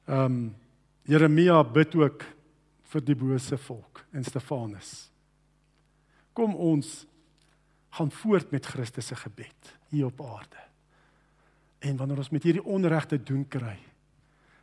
Ehm 0.07 0.25
um, 0.25 0.55
Jeremia 1.05 1.63
bid 1.65 1.95
ook 1.95 2.25
vir 2.83 3.03
die 3.05 3.17
bose 3.17 3.59
volk 3.59 4.05
en 4.13 4.25
Stefanus. 4.25 5.11
Kom 6.33 6.55
ons 6.55 7.07
gaan 7.91 8.11
voort 8.11 8.51
met 8.51 8.67
Christus 8.67 9.07
se 9.07 9.17
gebed 9.17 9.75
hier 9.89 10.07
op 10.07 10.21
aarde. 10.21 10.63
En 11.79 11.97
wanneer 11.97 12.17
ons 12.17 12.31
met 12.31 12.43
hierdie 12.43 12.65
onregte 12.65 13.23
doen 13.23 13.49
kry, 13.49 13.79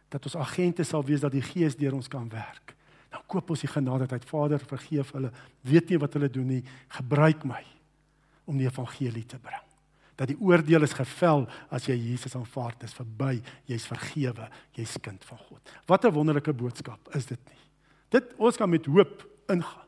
dat 0.09 0.25
ons 0.25 0.35
agente 0.35 0.83
sal 0.83 1.05
wees 1.05 1.19
dat 1.19 1.31
die 1.31 1.45
Gees 1.45 1.75
deur 1.75 1.93
ons 1.93 2.07
kan 2.07 2.29
werk. 2.29 2.75
Dan 3.11 3.25
koop 3.27 3.51
ons 3.51 3.63
die 3.65 3.69
genade 3.69 4.07
uit 4.07 4.29
Vader, 4.29 4.61
vergeef 4.63 5.11
hulle, 5.17 5.31
weet 5.67 5.91
nie 5.91 5.99
wat 5.99 6.15
hulle 6.15 6.29
doen 6.31 6.47
nie, 6.47 6.61
gebruik 6.95 7.43
my 7.47 7.61
om 8.49 8.57
die 8.59 8.69
evangelie 8.69 9.25
te 9.27 9.39
bring. 9.39 9.67
Dat 10.19 10.29
die 10.31 10.37
oordeel 10.39 10.85
is 10.85 10.95
gevel 10.95 11.47
as 11.73 11.87
jy 11.89 11.95
Jesus 11.97 12.35
aanvaar, 12.37 12.75
dit 12.79 12.87
is 12.87 12.95
verby, 12.95 13.33
jy's 13.69 13.87
vergewe, 13.89 14.47
jy's 14.77 14.95
kind 15.03 15.23
van 15.27 15.39
God. 15.49 15.75
Wat 15.87 16.05
'n 16.05 16.13
wonderlike 16.13 16.53
boodskap 16.53 17.15
is 17.15 17.25
dit 17.25 17.39
nie? 17.49 17.63
Dit 18.09 18.33
ons 18.37 18.57
kan 18.57 18.69
met 18.69 18.85
hoop 18.85 19.27
ingaan. 19.49 19.87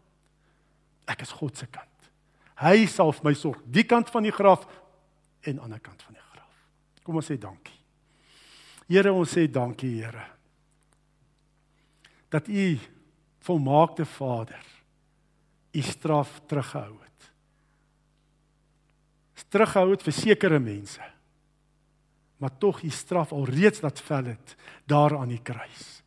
Ek 1.08 1.22
is 1.22 1.32
God 1.32 1.58
se 1.58 1.68
kind. 1.68 2.12
Hy 2.56 2.86
sal 2.86 3.12
vir 3.12 3.24
my 3.24 3.34
sorg, 3.34 3.62
die 3.66 3.84
kant 3.84 4.10
van 4.10 4.24
die 4.24 4.32
graf 4.32 4.68
en 5.42 5.60
ander 5.60 5.80
kant 5.80 6.02
van 6.02 6.14
die 6.14 6.28
graf. 6.32 6.52
Kom 7.04 7.16
ons 7.16 7.32
sê 7.32 7.38
dankie. 7.38 7.80
Here, 8.88 9.14
ons 9.14 9.32
sê 9.32 9.48
dankie, 9.52 10.04
Here. 10.04 10.26
Dat 12.30 12.48
U 12.48 12.80
volmaakte 13.44 14.06
Vader 14.06 14.72
U 15.74 15.82
straf 15.82 16.42
teruggehou 16.48 16.94
het 16.94 17.04
terughou 19.54 19.92
het 19.94 20.04
vir 20.06 20.16
sekere 20.18 20.60
mense. 20.62 21.06
Maar 22.42 22.54
tog 22.60 22.82
u 22.84 22.90
straf 22.90 23.32
al 23.36 23.46
reeds 23.48 23.84
laat 23.86 24.02
vel 24.02 24.34
het 24.34 24.56
daar 24.90 25.18
aan 25.18 25.32
die 25.32 25.42
kruis. 25.44 26.02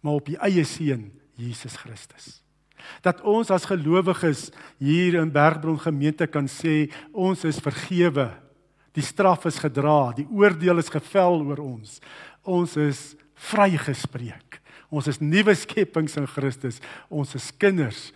Maar 0.00 0.20
op 0.20 0.28
u 0.30 0.36
eie 0.46 0.64
seun 0.64 1.10
Jesus 1.36 1.76
Christus. 1.82 2.40
Dat 3.02 3.20
ons 3.26 3.50
as 3.50 3.66
gelowiges 3.66 4.50
hier 4.78 5.18
in 5.18 5.32
Bergbron 5.34 5.80
gemeente 5.82 6.28
kan 6.30 6.46
sê 6.48 6.86
ons 7.12 7.42
is 7.44 7.58
vergewe. 7.60 8.30
Die 8.96 9.04
straf 9.04 9.44
is 9.50 9.58
gedra, 9.60 10.14
die 10.16 10.28
oordeel 10.30 10.78
is 10.80 10.92
gevel 10.92 11.42
oor 11.42 11.60
ons. 11.60 11.98
Ons 12.46 12.76
is 12.80 13.00
vrygespreek. 13.50 14.60
Ons 14.90 15.08
is 15.10 15.20
nuwe 15.20 15.54
skepings 15.54 16.16
in 16.16 16.26
Christus. 16.30 16.80
Ons 17.08 17.34
is 17.34 17.50
kinders 17.58 18.12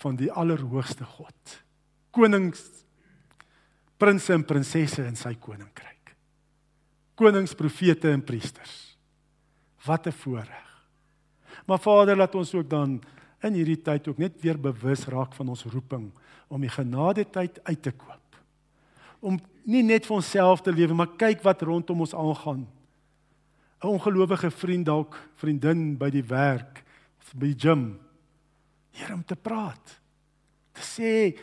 van 0.00 0.16
die 0.16 0.30
Allerhoogste 0.32 1.04
God. 1.04 1.56
Konings 2.14 2.62
prinses 4.00 4.32
en 4.32 4.44
prinsesse 4.48 5.04
in 5.04 5.18
sy 5.18 5.34
koninkryk. 5.36 6.14
Konings, 7.20 7.52
profete 7.54 8.08
en 8.14 8.22
priesters. 8.24 8.96
Wat 9.84 10.06
'n 10.06 10.12
voorreg. 10.12 10.68
Maar 11.66 11.78
Vader, 11.78 12.16
laat 12.16 12.34
ons 12.34 12.54
ook 12.54 12.68
dan 12.68 13.00
in 13.42 13.52
hierdie 13.52 13.82
tyd 13.82 14.08
ook 14.08 14.18
net 14.18 14.40
weer 14.40 14.58
bewus 14.60 15.06
raak 15.06 15.34
van 15.34 15.48
ons 15.48 15.64
roeping 15.64 16.10
om 16.48 16.60
die 16.60 16.72
genade 16.72 17.24
tyd 17.30 17.60
uit 17.64 17.82
te 17.82 17.92
koop. 17.92 18.36
Om 19.20 19.38
nie 19.64 19.82
net 19.82 20.06
vir 20.06 20.16
onsself 20.16 20.60
te 20.60 20.72
lewe, 20.72 20.94
maar 20.94 21.16
kyk 21.16 21.42
wat 21.42 21.62
rondom 21.62 22.00
ons 22.00 22.14
aangaan. 22.14 22.66
'n 23.80 23.86
Ongelowige 23.86 24.50
vriend 24.50 24.86
dalk, 24.86 25.16
vriendin 25.34 25.96
by 25.96 26.10
die 26.10 26.24
werk, 26.24 26.82
by 27.34 27.46
die 27.46 27.58
gym. 27.58 27.98
Hier 28.90 29.14
om 29.14 29.24
te 29.24 29.36
praat. 29.36 30.00
Te 30.72 30.82
sê 30.84 31.38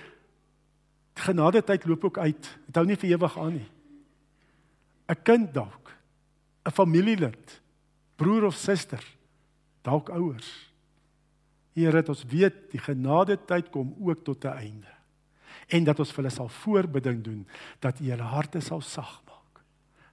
genade 1.18 1.64
tyd 1.64 1.86
loop 1.86 2.04
ook 2.06 2.18
uit. 2.18 2.50
Dit 2.66 2.76
hou 2.76 2.86
nie 2.86 2.96
vir 2.96 3.10
ewig 3.10 3.38
aan 3.38 3.54
nie. 3.54 3.70
'n 5.10 5.24
Kind 5.24 5.54
dalk, 5.54 5.92
'n 6.66 6.72
familielid, 6.72 7.62
broer 8.16 8.46
of 8.46 8.56
suster, 8.56 9.04
dalk 9.82 10.10
ouers. 10.10 10.72
Here, 11.74 11.92
dat 11.92 12.10
ons 12.10 12.24
weet 12.24 12.72
die 12.72 12.80
genade 12.80 13.38
tyd 13.46 13.70
kom 13.70 13.96
ook 14.00 14.24
tot 14.24 14.46
'n 14.46 14.58
einde. 14.58 14.94
En 15.68 15.84
dat 15.84 16.00
ons 16.00 16.12
vir 16.12 16.24
hulle 16.24 16.36
sal 16.36 16.50
voorbidding 16.50 17.24
doen 17.24 17.48
dat 17.80 18.00
U 18.00 18.10
hulle 18.10 18.24
harte 18.24 18.60
sal 18.60 18.82
sag. 18.82 19.27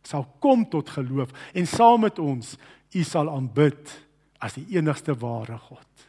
Sal 0.04 0.26
kom 0.38 0.66
tot 0.70 0.90
geloof 0.92 1.32
en 1.54 1.66
saam 1.66 2.04
met 2.06 2.18
ons 2.18 2.56
U 2.94 3.02
sal 3.02 3.26
aanbid 3.32 3.90
as 4.38 4.54
die 4.54 4.76
enigste 4.76 5.16
ware 5.18 5.56
God. 5.58 6.04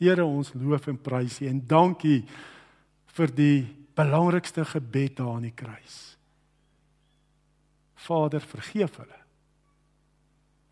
Here, 0.00 0.24
ons 0.24 0.50
loof 0.58 0.88
en 0.90 0.98
prys 0.98 1.40
U 1.42 1.48
en 1.50 1.60
dankie 1.70 2.22
vir 3.18 3.34
die 3.34 3.58
belangrikste 3.98 4.64
gebed 4.66 5.18
daar 5.18 5.36
aan 5.36 5.46
die 5.46 5.54
kruis. 5.54 5.96
Vader, 8.08 8.42
vergeef 8.42 9.00
hulle. 9.02 9.18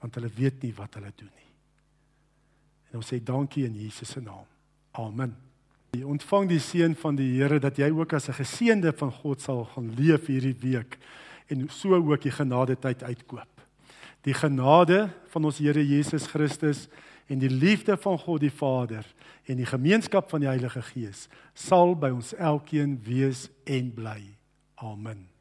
Want 0.02 0.18
hulle 0.18 0.30
weet 0.36 0.62
nie 0.62 0.72
wat 0.76 0.94
hulle 0.98 1.10
doen 1.16 1.32
nie. 1.32 1.52
En 2.92 3.00
ons 3.00 3.10
sê 3.10 3.18
dankie 3.22 3.66
in 3.66 3.74
Jesus 3.76 4.14
se 4.14 4.22
naam. 4.22 4.46
Amen. 4.96 5.34
Ontvang 5.96 6.48
die 6.50 6.60
seën 6.60 6.94
van 6.98 7.16
die 7.16 7.30
Here 7.38 7.58
dat 7.60 7.78
jy 7.80 7.88
ook 7.90 8.12
as 8.12 8.28
'n 8.28 8.38
geseënde 8.42 8.92
van 8.92 9.12
God 9.12 9.40
sal 9.40 9.64
gaan 9.64 9.94
leef 9.94 10.26
hierdie 10.26 10.56
week 10.60 10.98
en 11.46 11.68
so 11.70 11.94
ook 11.94 12.22
die 12.22 12.34
genade 12.34 12.78
tyd 12.78 13.02
uitkoop. 13.02 13.62
Die 14.26 14.34
genade 14.34 15.06
van 15.30 15.44
ons 15.44 15.58
Here 15.62 15.86
Jesus 15.86 16.26
Christus 16.26 16.86
en 17.26 17.38
die 17.42 17.50
liefde 17.50 17.96
van 17.96 18.18
God 18.18 18.42
die 18.42 18.50
Vader 18.50 19.06
en 19.46 19.60
die 19.60 19.68
gemeenskap 19.68 20.30
van 20.30 20.42
die 20.42 20.50
Heilige 20.50 20.82
Gees 20.92 21.26
sal 21.54 21.94
by 21.98 22.10
ons 22.14 22.34
elkeen 22.34 22.98
wees 23.06 23.46
en 23.64 23.94
bly. 23.94 24.20
Amen. 24.82 25.35